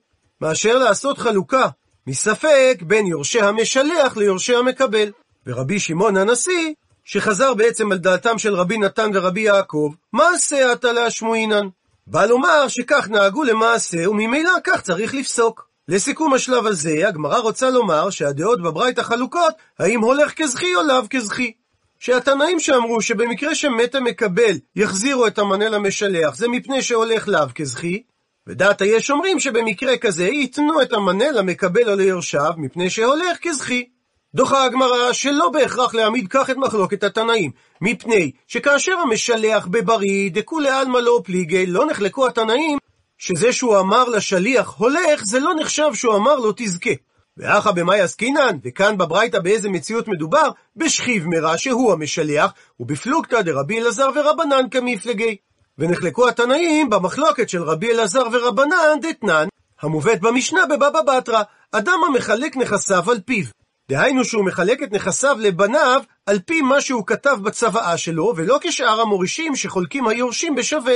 מאשר 0.42 0.78
לעשות 0.78 1.18
חלוקה 1.18 1.68
מספק 2.08 2.78
בין 2.82 3.08
יורשי 3.08 3.41
המשלח 3.41 4.18
ליורשי 4.18 4.56
המקבל. 4.56 5.12
ורבי 5.48 5.80
שמעון 5.80 6.18
הנשיא, 6.18 6.74
שחזר 7.04 7.54
בעצם 7.54 7.91
על 7.91 7.98
דעתם 7.98 8.38
של 8.38 8.56
רבי 8.56 8.78
נתן 8.78 9.10
ורבי 9.13 9.41
יעקב, 9.41 9.89
מעשה 10.13 10.72
עתה 10.72 10.91
להשמועינן. 10.91 11.68
בא 12.08 12.26
לומר 12.26 12.68
שכך 12.68 13.10
נהגו 13.10 13.44
למעשה, 13.44 14.10
וממילא 14.10 14.52
כך 14.63 14.82
צריך 14.82 15.13
לפסוק. 15.13 15.68
לסיכום 15.88 16.34
השלב 16.34 16.65
הזה, 16.65 17.08
הגמרא 17.08 17.38
רוצה 17.38 17.70
לומר 17.70 18.10
שהדעות 18.10 18.62
בברית 18.62 19.00
החלוקות, 19.00 19.54
האם 19.80 20.02
הולך 20.02 20.34
כזכי 20.34 20.76
או 20.76 20.84
לאו 20.84 21.02
כזכי. 21.10 21.52
שהתנאים 22.00 22.60
שאמרו 22.60 23.02
שבמקרה 23.02 23.56
שמת 23.56 23.96
המקבל 23.96 24.56
יחזירו 24.76 25.28
את 25.28 25.39
המנה 25.39 25.70
למשלח, 25.70 26.36
זה 26.36 26.48
מפני 26.48 26.82
שהולך 26.82 27.28
לאו 27.28 27.48
כזכי, 27.56 28.04
ודעת 28.48 28.82
היש 28.82 29.12
אומרים 29.12 29.40
שבמקרה 29.40 29.98
כזה 29.98 30.28
ייתנו 30.28 30.82
את 30.82 30.94
המנה 30.94 31.32
למקבל 31.32 31.90
או 31.90 31.96
ליורשיו, 31.96 32.54
מפני 32.58 32.90
שהולך 32.90 33.38
כזכי. 33.42 33.90
דוחה 34.36 34.64
הגמרא 34.64 35.14
שלא 35.14 35.50
בהכרח 35.50 35.96
להעמיד 35.96 36.28
כך 36.30 36.50
את 36.50 36.58
מחלוקת 36.58 37.04
התנאים, 37.04 37.52
מפני 37.82 38.32
שכאשר 38.48 38.92
המשלח 38.92 39.68
בבריא, 39.68 40.32
דכולי 40.32 40.70
עלמא 40.70 40.98
לא 40.98 41.22
פליגי, 41.24 41.66
לא 41.66 41.86
נחלקו 41.86 42.28
התנאים, 42.28 42.78
שזה 43.18 43.54
שהוא 43.54 43.80
אמר 43.80 44.10
לשליח 44.10 44.76
הולך, 44.78 45.26
זה 45.26 45.40
לא 45.40 45.54
נחשב 45.60 45.94
שהוא 45.94 46.16
אמר 46.16 46.36
לו 46.36 46.52
תזכה. 46.56 46.90
ואחא 47.38 47.72
במאי 47.72 48.02
עסקינן, 48.02 48.58
וכאן 48.64 48.98
בברייתא 48.98 49.40
באיזה 49.40 49.70
מציאות 49.70 50.08
מדובר? 50.08 50.50
בשכיב 50.76 51.28
מרע 51.28 51.58
שהוא 51.58 51.94
המשלח, 51.94 52.52
ובפלוגתא 52.80 53.42
דרבי 53.42 53.80
אלעזר 53.80 54.10
ורבנן 54.16 54.70
כמפלגי. 54.72 55.36
ונחלקו 55.80 56.28
התנאים 56.28 56.90
במחלוקת 56.90 57.50
של 57.50 57.64
רבי 57.64 57.92
אלעזר 57.92 58.24
ורבנן 58.32 59.00
דתנן, 59.02 59.48
המובאת 59.82 60.22
במשנה 60.22 60.66
בבבא 60.66 61.02
בתרא, 61.02 61.44
אדם 61.72 62.00
המחלק 62.08 62.58
נכסיו 62.58 63.12
על 63.12 63.20
פיו. 63.26 63.46
דהיינו 63.90 64.24
שהוא 64.24 64.46
מחלק 64.46 64.84
את 64.84 64.92
נכסיו 64.92 65.38
לבניו 65.40 66.02
על 66.26 66.40
פי 66.40 66.62
מה 66.62 66.82
שהוא 66.82 67.08
כתב 67.08 67.38
בצוואה 67.44 67.98
שלו, 67.98 68.34
ולא 68.36 68.60
כשאר 68.62 69.02
המורישים 69.02 69.56
שחולקים 69.56 70.08
היורשים 70.08 70.56
בשווה. 70.56 70.96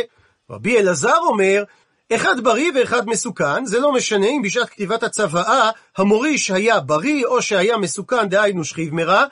רבי 0.49 0.79
אלעזר 0.79 1.17
אומר, 1.17 1.63
אחד 2.13 2.39
בריא 2.43 2.71
ואחד 2.75 3.07
מסוכן, 3.07 3.65
זה 3.65 3.79
לא 3.79 3.91
משנה 3.91 4.27
אם 4.27 4.41
בשעת 4.41 4.69
כתיבת 4.69 5.03
הצוואה 5.03 5.69
המוריש 5.97 6.51
היה 6.51 6.79
בריא 6.79 7.25
או 7.25 7.41
שהיה 7.41 7.77
מסוכן, 7.77 8.29
דהיינו 8.29 8.63
שכיב 8.63 8.93
מרע, 8.93 9.25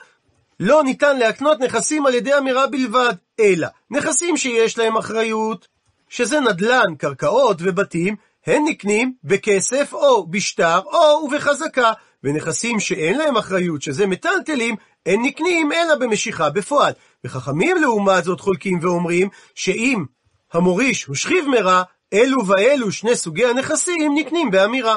לא 0.59 0.83
ניתן 0.83 1.17
להקנות 1.17 1.59
נכסים 1.59 2.05
על 2.05 2.13
ידי 2.13 2.37
אמירה 2.37 2.67
בלבד, 2.67 3.13
אלא 3.39 3.67
נכסים 3.91 4.37
שיש 4.37 4.77
להם 4.77 4.97
אחריות, 4.97 5.67
שזה 6.09 6.39
נדל"ן, 6.39 6.95
קרקעות 6.97 7.57
ובתים, 7.59 8.15
הן 8.47 8.63
נקנים 8.65 9.13
בכסף 9.23 9.93
או 9.93 10.27
בשטר 10.27 10.79
או 10.79 11.23
ובחזקה, 11.25 11.91
ונכסים 12.23 12.79
שאין 12.79 13.17
להם 13.17 13.37
אחריות, 13.37 13.81
שזה 13.81 14.07
מטלטלים, 14.07 14.75
אין 15.05 15.21
נקנים 15.25 15.71
אלא 15.71 15.95
במשיכה 15.95 16.49
בפועל. 16.49 16.93
וחכמים 17.23 17.77
לעומת 17.77 18.23
זאת 18.23 18.39
חולקים 18.39 18.79
ואומרים 18.81 19.29
שאם 19.55 20.05
המוריש 20.53 21.03
הוא 21.03 21.15
שכיב 21.15 21.45
מרע, 21.47 21.83
אלו 22.13 22.47
ואלו 22.47 22.91
שני 22.91 23.15
סוגי 23.15 23.45
הנכסים 23.45 24.11
נקנים 24.15 24.51
באמירה. 24.51 24.95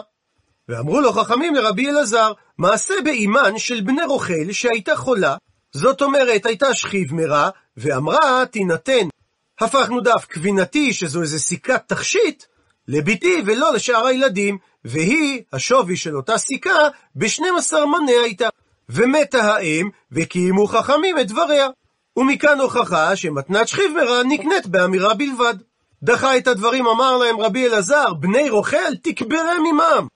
ואמרו 0.68 1.01
לו 1.01 1.12
חכמים 1.12 1.55
לרבי 1.55 1.90
אלעזר, 1.90 2.33
מעשה 2.59 2.94
באימן 3.05 3.59
של 3.59 3.81
בני 3.81 4.05
רוכל 4.05 4.53
שהייתה 4.53 4.96
חולה, 4.96 5.37
זאת 5.73 6.03
אומרת 6.03 6.47
הייתה 6.47 6.75
שכיב 6.75 7.15
מרע, 7.15 7.49
ואמרה 7.77 8.47
תינתן. 8.51 9.09
הפכנו 9.61 10.01
דף 10.01 10.25
קבינתי, 10.29 10.93
שזו 10.93 11.23
איזה 11.23 11.39
סיכת 11.39 11.83
תכשיט, 11.87 12.45
לביתי 12.89 13.43
ולא 13.47 13.73
לשאר 13.75 14.07
הילדים, 14.07 14.59
והיא, 14.85 15.43
השווי 15.53 15.97
של 15.97 16.17
אותה 16.17 16.39
סיכה, 16.39 16.89
ב-12 17.15 17.75
מנה 17.87 18.21
הייתה. 18.25 18.49
ומתה 18.89 19.55
האם, 19.55 19.89
וקיימו 20.13 20.67
חכמים 20.67 21.19
את 21.19 21.29
דבריה. 21.29 21.69
ומכאן 22.17 22.61
הוכחה 22.61 23.17
שמתנת 23.17 23.69
שכיב 23.69 23.93
מרע 23.97 24.23
נקנית 24.23 24.67
באמירה 24.67 25.15
בלבד. 25.15 25.55
דחה 26.03 26.37
את 26.37 26.49
הדברים, 26.49 26.87
אמר 26.87 27.17
להם 27.17 27.41
רבי 27.41 27.67
אלעזר, 27.67 28.15
בני 28.15 28.51
רוכל, 28.51 28.95
תקברם 29.03 29.65
עמם. 29.69 30.07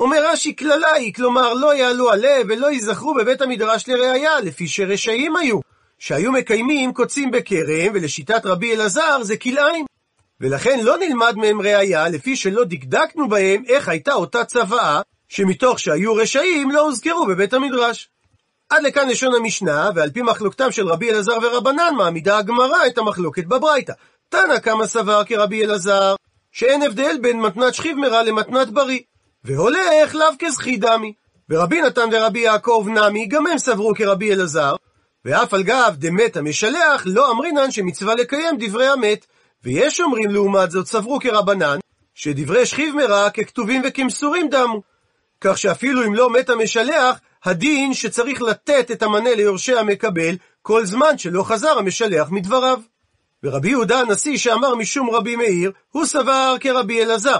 אומר 0.00 0.30
רש"י 0.32 0.52
קללה 0.52 0.92
היא, 0.92 1.14
כלומר 1.14 1.54
לא 1.54 1.74
יעלו 1.74 2.10
עלה 2.10 2.36
ולא 2.48 2.66
ייזכרו 2.66 3.14
בבית 3.14 3.40
המדרש 3.40 3.88
לראיה, 3.88 4.40
לפי 4.40 4.68
שרשעים 4.68 5.36
היו, 5.36 5.60
שהיו 5.98 6.32
מקיימים 6.32 6.92
קוצים 6.92 7.30
בכרם, 7.30 7.92
ולשיטת 7.94 8.46
רבי 8.46 8.74
אלעזר 8.74 9.22
זה 9.22 9.36
כלאיים. 9.36 9.86
ולכן 10.40 10.80
לא 10.82 10.96
נלמד 10.98 11.36
מהם 11.36 11.60
ראיה, 11.60 12.08
לפי 12.08 12.36
שלא 12.36 12.64
דקדקנו 12.64 13.28
בהם 13.28 13.62
איך 13.68 13.88
הייתה 13.88 14.14
אותה 14.14 14.44
צוואה, 14.44 15.00
שמתוך 15.28 15.78
שהיו 15.78 16.14
רשעים 16.14 16.70
לא 16.70 16.80
הוזכרו 16.80 17.26
בבית 17.26 17.54
המדרש. 17.54 18.08
עד 18.70 18.82
לכאן 18.82 19.08
לשון 19.08 19.34
המשנה, 19.34 19.90
ועל 19.94 20.10
פי 20.10 20.22
מחלוקתם 20.22 20.72
של 20.72 20.88
רבי 20.88 21.10
אלעזר 21.10 21.38
ורבנן, 21.42 21.94
מעמידה 21.96 22.38
הגמרא 22.38 22.86
את 22.86 22.98
המחלוקת 22.98 23.44
בברייתא. 23.44 23.92
תנא 24.28 24.58
כמה 24.58 24.86
סבר 24.86 25.24
כרבי 25.24 25.64
אלעזר, 25.64 26.14
שאין 26.52 26.82
הבדל 26.82 27.16
בין 27.20 27.40
מתנת 27.40 27.74
שכיב 27.74 27.96
מרע 27.96 28.22
למתנת 28.22 28.70
בריא, 28.70 29.00
והולך 29.44 30.14
לאו 30.14 30.28
כזכי 30.38 30.76
דמי. 30.76 31.12
ורבי 31.50 31.82
נתן 31.82 32.08
ורבי 32.12 32.40
יעקב 32.40 32.86
נמי, 32.88 33.26
גם 33.26 33.46
הם 33.46 33.58
סברו 33.58 33.94
כרבי 33.94 34.32
אלעזר, 34.32 34.74
ואף 35.24 35.54
על 35.54 35.62
גב 35.62 35.94
דמת 35.98 36.36
המשלח, 36.36 37.02
לא 37.06 37.30
אמרינן 37.30 37.70
שמצווה 37.70 38.14
לקיים 38.14 38.56
דברי 38.58 38.88
המת. 38.88 39.26
ויש 39.64 40.00
אומרים 40.00 40.30
לעומת 40.30 40.70
זאת, 40.70 40.86
סברו 40.86 41.18
כרבנן, 41.20 41.78
שדברי 42.14 42.66
שכיב 42.66 42.94
מרע 42.94 43.30
ככתובים 43.30 43.82
וכמסורים 43.84 44.48
דמו. 44.48 44.82
כך 45.40 45.58
שאפילו 45.58 46.04
אם 46.04 46.14
לא 46.14 46.30
מת 46.30 46.50
המשלח, 46.50 47.18
הדין 47.44 47.94
שצריך 47.94 48.42
לתת 48.42 48.90
את 48.90 49.02
המנה 49.02 49.34
ליורשי 49.34 49.76
המקבל, 49.76 50.36
כל 50.62 50.86
זמן 50.86 51.18
שלא 51.18 51.42
חזר 51.42 51.78
המשלח 51.78 52.30
מדבריו. 52.30 52.80
ורבי 53.42 53.70
יהודה 53.70 54.00
הנשיא 54.00 54.38
שאמר 54.38 54.74
משום 54.74 55.10
רבי 55.10 55.36
מאיר, 55.36 55.72
הוא 55.90 56.06
סבר 56.06 56.56
כרבי 56.60 57.02
אלעזר. 57.02 57.38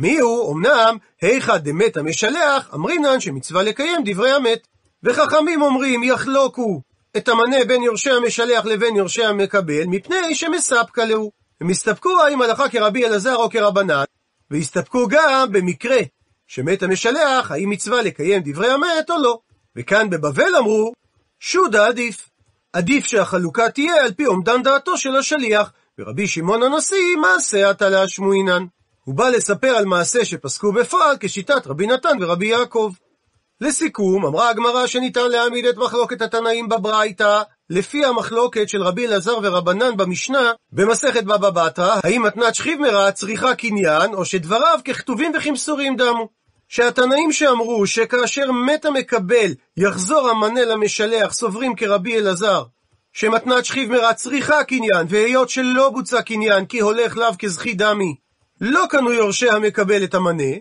מי 0.00 0.18
הוא? 0.18 0.54
אמנם, 0.54 0.96
היכא 1.22 1.56
דמת 1.56 1.96
המשלח, 1.96 2.70
אמרינן 2.74 3.20
שמצווה 3.20 3.62
לקיים 3.62 4.02
דברי 4.04 4.32
המת. 4.32 4.66
וחכמים 5.02 5.62
אומרים, 5.62 6.02
יחלוקו 6.02 6.80
את 7.16 7.28
המנה 7.28 7.56
בין 7.68 7.82
יורשי 7.82 8.10
המשלח 8.10 8.64
לבין 8.64 8.96
יורשי 8.96 9.24
המקבל, 9.24 9.84
מפני 9.86 10.34
שמספקה 10.34 11.04
להו. 11.04 11.32
הם 11.60 11.70
הסתפקו 11.70 12.20
האם 12.20 12.42
הלכה 12.42 12.68
כרבי 12.68 13.06
אלעזר 13.06 13.36
או 13.36 13.50
כרבנן, 13.50 14.04
והסתפקו 14.50 15.08
גם 15.08 15.52
במקרה 15.52 15.98
שמת 16.46 16.82
המשלח, 16.82 17.50
האם 17.50 17.70
מצווה 17.70 18.02
לקיים 18.02 18.42
דברי 18.44 18.70
המת 18.70 19.10
או 19.10 19.22
לא. 19.22 19.38
וכאן 19.76 20.10
בבבל 20.10 20.56
אמרו, 20.58 20.92
שודה 21.40 21.86
עדיף. 21.86 22.28
עדיף 22.72 23.06
שהחלוקה 23.06 23.70
תהיה 23.70 24.04
על 24.04 24.12
פי 24.12 24.26
אומדן 24.26 24.62
דעתו 24.62 24.98
של 24.98 25.16
השליח, 25.16 25.72
ורבי 25.98 26.26
שמעון 26.26 26.62
הנשיא 26.62 27.16
מעשה 27.20 27.70
עתה 27.70 27.88
להשמועינן. 27.88 28.64
הוא 29.08 29.14
בא 29.14 29.28
לספר 29.28 29.68
על 29.68 29.84
מעשה 29.84 30.24
שפסקו 30.24 30.72
בפועל 30.72 31.16
כשיטת 31.20 31.66
רבי 31.66 31.86
נתן 31.86 32.16
ורבי 32.20 32.46
יעקב. 32.46 32.92
לסיכום, 33.60 34.26
אמרה 34.26 34.50
הגמרא 34.50 34.86
שניתן 34.86 35.30
להעמיד 35.30 35.66
את 35.66 35.76
מחלוקת 35.76 36.22
התנאים 36.22 36.68
בברייתא, 36.68 37.42
לפי 37.70 38.04
המחלוקת 38.04 38.68
של 38.68 38.82
רבי 38.82 39.06
אלעזר 39.06 39.38
ורבנן 39.42 39.96
במשנה, 39.96 40.52
במסכת 40.72 41.24
בבא 41.24 41.50
בתרא, 41.50 42.00
האם 42.04 42.22
מתנת 42.22 42.54
שכיב 42.54 42.80
מרע 42.80 43.12
צריכה 43.12 43.54
קניין, 43.54 44.14
או 44.14 44.24
שדבריו 44.24 44.78
ככתובים 44.84 45.32
וכמסורים 45.36 45.96
דמו. 45.96 46.28
שהתנאים 46.68 47.32
שאמרו 47.32 47.86
שכאשר 47.86 48.52
מת 48.52 48.84
המקבל 48.84 49.54
יחזור 49.76 50.28
המנה 50.28 50.64
למשלח 50.64 51.32
סוברים 51.32 51.74
כרבי 51.74 52.18
אלעזר, 52.18 52.62
שמתנת 53.12 53.64
שכיב 53.64 53.92
מרע 53.92 54.14
צריכה 54.14 54.64
קניין, 54.64 55.06
והיות 55.08 55.48
שלא 55.48 55.90
בוצע 55.90 56.22
קניין 56.22 56.66
כי 56.66 56.80
הולך 56.80 57.16
לאו 57.16 57.32
כזכי 57.38 57.74
דמי, 57.74 58.14
לא 58.60 58.84
קנו 58.90 59.12
יורשי 59.12 59.50
המקבל 59.50 60.04
את 60.04 60.14
המנה, 60.14 60.52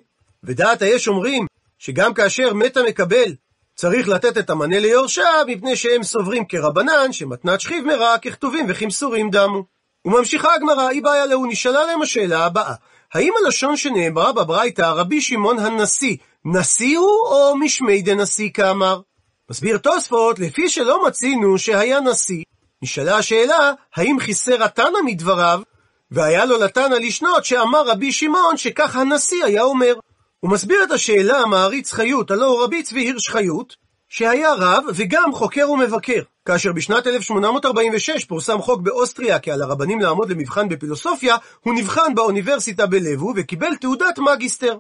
ודעת 0.44 0.82
היש 0.82 1.08
אומרים 1.08 1.46
שגם 1.80 2.14
כאשר 2.14 2.54
מת 2.54 2.78
המקבל 2.78 3.36
צריך 3.76 4.10
לתת 4.10 4.38
את 4.38 4.50
המנה 4.50 4.80
ליורשיו, 4.80 5.46
מפני 5.48 5.76
שהם 5.76 6.04
סוברים 6.04 6.46
כרבנן 6.46 7.12
שמתנת 7.12 7.62
שכיב 7.62 7.86
מרע 7.86 8.18
ככתובים 8.18 8.66
וכמסורים 8.70 9.30
דמו. 9.30 9.64
וממשיכה 10.06 10.54
הגמרא, 10.54 10.88
היא 10.88 11.04
בעיה 11.04 11.26
לו, 11.26 11.46
נשאלה 11.46 11.84
להם 11.84 12.02
השאלה 12.02 12.46
הבאה, 12.46 12.74
האם 13.14 13.34
הלשון 13.46 13.78
שנאמרה 13.78 14.32
בברייתא, 14.32 14.82
רבי 14.82 15.22
שמעון 15.22 15.60
הנשיא, 15.60 16.18
נשיא 16.46 16.98
הוא 16.98 17.28
או 17.28 17.58
משמי 17.58 18.02
דנשיא 18.02 18.50
כאמר? 18.54 19.02
מסביר 19.52 19.78
תוספות, 19.78 20.40
לפי 20.40 20.70
שלא 20.70 21.08
מצינו 21.08 21.58
שהיה 21.58 22.00
נשיא, 22.00 22.44
נשאלה 22.82 23.18
השאלה, 23.18 23.74
האם 23.96 24.20
חיסר 24.20 24.64
התנא 24.64 25.02
מדבריו, 25.06 25.62
והיה 26.12 26.46
לו 26.46 26.58
לתנא 26.58 26.96
לשנות 26.96 27.46
שאמר 27.46 27.88
רבי 27.88 28.12
שמעון 28.12 28.58
שכך 28.58 28.96
הנשיא 28.96 29.46
היה 29.46 29.62
אומר. 29.62 29.94
הוא 30.40 30.52
מסביר 30.52 30.84
את 30.84 30.92
השאלה 30.92 31.40
המעריץ 31.40 31.94
חיות, 31.94 32.32
הלא 32.32 32.46
הוא 32.46 32.64
רבי 32.64 32.84
צבי 32.84 33.00
הירש 33.00 33.30
חיות, 33.30 33.76
שהיה 34.10 34.54
רב 34.54 34.84
וגם 34.96 35.34
חוקר 35.34 35.72
ומבקר. 35.72 36.22
כאשר 36.46 36.72
בשנת 36.72 37.08
1846 37.08 38.26
פורסם 38.26 38.62
חוק 38.62 38.82
באוסטריה 38.82 39.40
כי 39.40 39.52
על 39.52 39.62
הרבנים 39.62 40.00
לעמוד 40.00 40.30
למבחן 40.30 40.70
בפילוסופיה, 40.70 41.36
הוא 41.60 41.74
נבחן 41.74 42.16
באוניברסיטה 42.16 42.86
בלבו 42.86 43.34
וקיבל 43.36 43.76
תעודת 43.76 44.20
מגיסטר. 44.20 44.78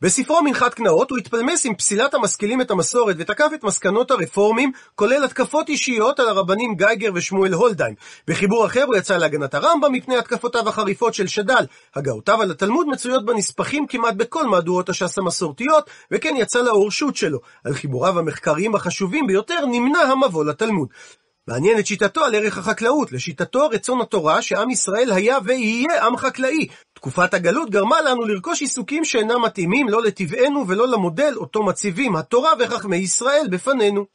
בספרו 0.00 0.42
מנחת 0.42 0.74
קנאות 0.74 1.10
הוא 1.10 1.18
התפלמס 1.18 1.66
עם 1.66 1.74
פסילת 1.74 2.14
המשכילים 2.14 2.60
את 2.60 2.70
המסורת 2.70 3.16
ותקף 3.18 3.50
את 3.54 3.64
מסקנות 3.64 4.10
הרפורמים, 4.10 4.72
כולל 4.94 5.24
התקפות 5.24 5.68
אישיות 5.68 6.20
על 6.20 6.28
הרבנים 6.28 6.74
גייגר 6.74 7.10
ושמואל 7.14 7.52
הולדהיים. 7.52 7.94
בחיבור 8.26 8.66
אחר 8.66 8.84
הוא 8.84 8.96
יצא 8.96 9.16
להגנת 9.16 9.54
הרמב"ם 9.54 9.92
מפני 9.92 10.16
התקפותיו 10.16 10.68
החריפות 10.68 11.14
של 11.14 11.26
שד"ל. 11.26 11.66
הגאותיו 11.94 12.42
על 12.42 12.50
התלמוד 12.50 12.86
מצויות 12.88 13.24
בנספחים 13.24 13.86
כמעט 13.86 14.14
בכל 14.14 14.46
מהדורות 14.46 14.88
הש"ס 14.88 15.18
המסורתיות, 15.18 15.90
וכן 16.10 16.34
יצא 16.38 16.62
לאורשות 16.62 17.16
שלו. 17.16 17.38
על 17.64 17.74
חיבוריו 17.74 18.18
המחקריים 18.18 18.74
החשובים 18.74 19.26
ביותר 19.26 19.66
נמנע 19.66 19.98
המבוא 19.98 20.44
לתלמוד. 20.44 20.88
מעניין 21.48 21.78
את 21.78 21.86
שיטתו 21.86 22.24
על 22.24 22.34
ערך 22.34 22.58
החקלאות. 22.58 23.12
לשיטתו 23.12 23.68
רצון 23.68 24.00
התורה 24.00 24.42
שעם 24.42 24.70
ישראל 24.70 25.12
היה 25.12 25.38
ויהיה 25.44 26.06
עם 26.06 26.16
חקלאי. 26.16 26.66
תקופת 26.94 27.34
הגלות 27.34 27.70
גרמה 27.70 28.00
לנו 28.00 28.22
לרכוש 28.22 28.60
עיסוקים 28.60 29.04
שאינם 29.04 29.42
מתאימים 29.42 29.88
לא 29.88 30.02
לטבענו 30.02 30.68
ולא 30.68 30.88
למודל 30.88 31.34
אותו 31.36 31.62
מציבים 31.62 32.16
התורה 32.16 32.50
וחכמי 32.58 32.96
ישראל 32.96 33.46
בפנינו. 33.50 34.06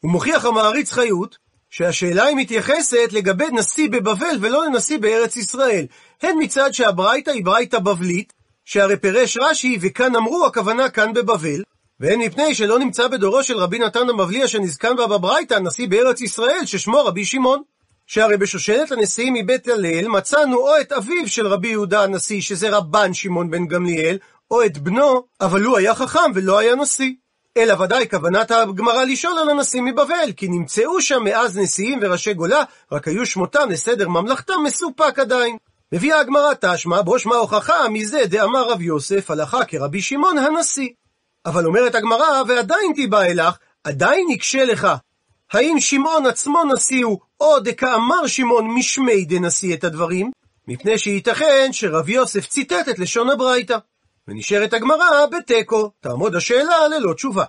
הוא 0.00 0.10
מוכיח 0.10 0.44
המעריץ 0.44 0.92
חיות 0.92 1.38
שהשאלה 1.70 2.24
היא 2.24 2.36
מתייחסת 2.36 3.12
לגבי 3.12 3.50
נשיא 3.52 3.88
בבבל 3.88 4.36
ולא 4.40 4.64
לנשיא 4.66 4.98
בארץ 4.98 5.36
ישראל, 5.36 5.86
הן 6.22 6.36
מצד 6.38 6.72
שהברייתא 6.72 7.30
היא 7.30 7.44
ברייתא 7.44 7.78
בבלית, 7.78 8.32
שהרי 8.64 8.96
פירש 8.96 9.38
רש"י 9.40 9.78
וכאן 9.80 10.16
אמרו 10.16 10.46
הכוונה 10.46 10.88
כאן 10.88 11.12
בבבל, 11.12 11.62
והן 12.00 12.20
מפני 12.20 12.54
שלא 12.54 12.78
נמצא 12.78 13.08
בדורו 13.08 13.42
של 13.42 13.56
רבי 13.56 13.78
נתן 13.78 14.08
המבלי 14.08 14.48
שנזקן 14.48 14.96
בה 14.96 15.06
בברייתא, 15.06 15.54
נשיא 15.54 15.88
בארץ 15.88 16.20
ישראל, 16.20 16.66
ששמו 16.66 17.04
רבי 17.04 17.24
שמעון. 17.24 17.62
שהרי 18.06 18.36
בשושלת 18.36 18.92
הנשיאים 18.92 19.34
מבית 19.34 19.68
הלל 19.68 20.08
מצאנו 20.08 20.56
או 20.56 20.80
את 20.80 20.92
אביו 20.92 21.28
של 21.28 21.46
רבי 21.46 21.68
יהודה 21.68 22.02
הנשיא, 22.02 22.40
שזה 22.40 22.70
רבן 22.70 23.14
שמעון 23.14 23.50
בן 23.50 23.66
גמליאל, 23.66 24.18
או 24.50 24.64
את 24.64 24.78
בנו, 24.78 25.22
אבל 25.40 25.62
הוא 25.62 25.76
היה 25.76 25.94
חכם 25.94 26.30
ולא 26.34 26.58
היה 26.58 26.74
נשיא. 26.74 27.12
אלא 27.56 27.82
ודאי 27.82 28.08
כוונת 28.10 28.50
הגמרא 28.50 29.04
לשאול 29.04 29.38
על 29.38 29.50
הנשיא 29.50 29.82
מבבל, 29.82 30.32
כי 30.36 30.48
נמצאו 30.48 31.00
שם 31.00 31.24
מאז 31.24 31.58
נשיאים 31.58 31.98
וראשי 32.02 32.34
גולה, 32.34 32.62
רק 32.92 33.08
היו 33.08 33.26
שמותם 33.26 33.70
לסדר 33.70 34.08
ממלכתם 34.08 34.62
מסופק 34.64 35.18
עדיין. 35.18 35.56
מביאה 35.92 36.20
הגמרא 36.20 36.52
תשמע, 36.60 37.02
בו 37.02 37.18
שמע 37.18 37.36
הוכחה 37.36 37.88
מזה 37.88 38.22
דאמר 38.26 38.70
רב 38.70 38.82
יוסף 38.82 39.30
הלכה 39.30 39.64
כרבי 39.64 40.02
שמעון 40.02 40.38
הנשיא. 40.38 40.88
אבל 41.46 41.66
אומרת 41.66 41.94
הגמרא, 41.94 42.42
ועדיין 42.48 42.92
תיבא 42.94 43.22
אלך, 43.22 43.56
עדיין 43.84 44.30
יקשה 44.30 44.64
לך. 44.64 44.88
האם 45.52 45.80
שמעון 45.80 46.26
עצמו 46.26 46.64
נשיא 46.64 47.04
הוא, 47.04 47.18
או 47.40 47.60
דכאמר 47.60 48.26
שמעון 48.26 48.68
משמי 48.74 49.24
דנשיא 49.24 49.74
את 49.74 49.84
הדברים? 49.84 50.30
מפני 50.68 50.98
שייתכן 50.98 51.68
שרב 51.72 52.08
יוסף 52.08 52.46
ציטט 52.46 52.88
את 52.90 52.98
לשון 52.98 53.30
הברייתא. 53.30 53.76
ונשארת 54.28 54.72
הגמרא 54.72 55.26
בתיקו, 55.26 55.90
תעמוד 56.00 56.36
השאלה 56.36 56.88
ללא 56.88 57.14
תשובה. 57.14 57.44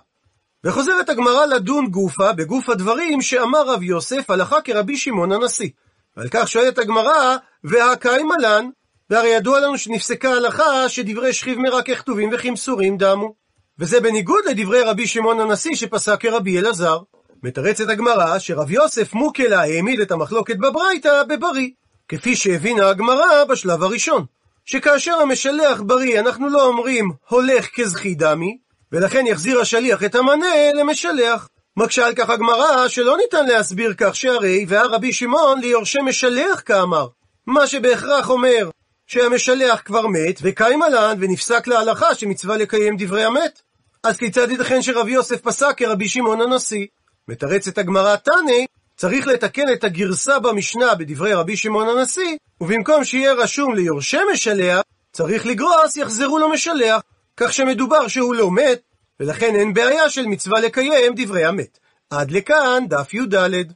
וחוזרת 0.64 1.08
הגמרא 1.08 1.46
לדון 1.46 1.86
גופה 1.86 2.32
בגוף 2.32 2.68
הדברים 2.68 3.22
שאמר 3.22 3.62
רב 3.66 3.82
יוסף 3.82 4.30
הלכה 4.30 4.60
כרבי 4.60 4.96
שמעון 4.96 5.32
הנשיא. 5.32 5.68
ועל 6.16 6.28
כך 6.30 6.48
שואלת 6.48 6.78
הגמרא, 6.78 7.36
והקיימה 7.64 8.34
לן, 8.38 8.68
והרי 9.10 9.28
ידוע 9.28 9.60
לנו 9.60 9.78
שנפסקה 9.78 10.30
הלכה 10.30 10.88
שדברי 10.88 11.32
שכיב 11.32 11.58
מרק 11.58 11.90
כתובים 11.90 12.30
וכמסורים 12.32 12.96
דמו. 12.96 13.41
וזה 13.82 14.00
בניגוד 14.00 14.44
לדברי 14.46 14.82
רבי 14.82 15.06
שמעון 15.06 15.40
הנשיא 15.40 15.74
שפסק 15.74 16.20
כרבי 16.20 16.58
אלעזר. 16.58 16.98
מתרצת 17.42 17.88
הגמרא 17.88 18.38
שרב 18.38 18.70
יוסף 18.70 19.14
מוקלה 19.14 19.60
העמיד 19.60 20.00
את 20.00 20.10
המחלוקת 20.10 20.56
בברייתא 20.56 21.22
בבריא, 21.22 21.68
כפי 22.08 22.36
שהבינה 22.36 22.88
הגמרא 22.88 23.44
בשלב 23.44 23.82
הראשון, 23.82 24.24
שכאשר 24.64 25.14
המשלח 25.14 25.80
בריא 25.80 26.20
אנחנו 26.20 26.48
לא 26.48 26.66
אומרים 26.66 27.10
הולך 27.28 27.68
כזכי 27.74 28.14
דמי, 28.14 28.58
ולכן 28.92 29.26
יחזיר 29.26 29.60
השליח 29.60 30.04
את 30.04 30.14
המנה 30.14 30.72
למשלח. 30.74 31.48
מקשה 31.76 32.06
על 32.06 32.14
כך 32.14 32.30
הגמרא 32.30 32.88
שלא 32.88 33.16
ניתן 33.16 33.46
להסביר 33.46 33.94
כך 33.96 34.16
שהרי 34.16 34.64
והרבי 34.68 35.12
שמעון 35.12 35.60
ליורשי 35.60 36.00
משלח 36.00 36.62
כאמר, 36.66 37.06
מה 37.46 37.66
שבהכרח 37.66 38.30
אומר 38.30 38.70
שהמשלח 39.06 39.82
כבר 39.84 40.06
מת, 40.06 40.38
וקיים 40.42 40.82
עלן 40.82 41.16
ונפסק 41.20 41.66
להלכה 41.66 42.14
שמצווה 42.14 42.56
לקיים 42.56 42.96
דברי 42.98 43.24
המת. 43.24 43.71
אז 44.04 44.16
כיצד 44.16 44.50
ייתכן 44.50 44.82
שרבי 44.82 45.12
יוסף 45.12 45.40
פסק 45.40 45.74
כרבי 45.76 46.08
שמעון 46.08 46.40
הנשיא? 46.40 46.86
מתרצת 47.28 47.78
הגמרא 47.78 48.16
תנא, 48.16 48.64
צריך 48.96 49.26
לתקן 49.26 49.72
את 49.72 49.84
הגרסה 49.84 50.38
במשנה 50.38 50.94
בדברי 50.94 51.34
רבי 51.34 51.56
שמעון 51.56 51.88
הנשיא, 51.88 52.36
ובמקום 52.60 53.04
שיהיה 53.04 53.32
רשום 53.32 53.74
ליורשי 53.74 54.18
משלח, 54.32 54.82
צריך 55.12 55.46
לגרוס 55.46 55.96
יחזרו 55.96 56.38
למשלח, 56.38 57.02
כך 57.36 57.52
שמדובר 57.52 58.08
שהוא 58.08 58.34
לא 58.34 58.50
מת, 58.50 58.80
ולכן 59.20 59.54
אין 59.54 59.74
בעיה 59.74 60.10
של 60.10 60.26
מצווה 60.26 60.60
לקיים 60.60 61.12
דברי 61.16 61.44
המת. 61.44 61.78
עד 62.10 62.30
לכאן 62.30 62.84
דף 62.88 63.14
י"ד. 63.14 63.72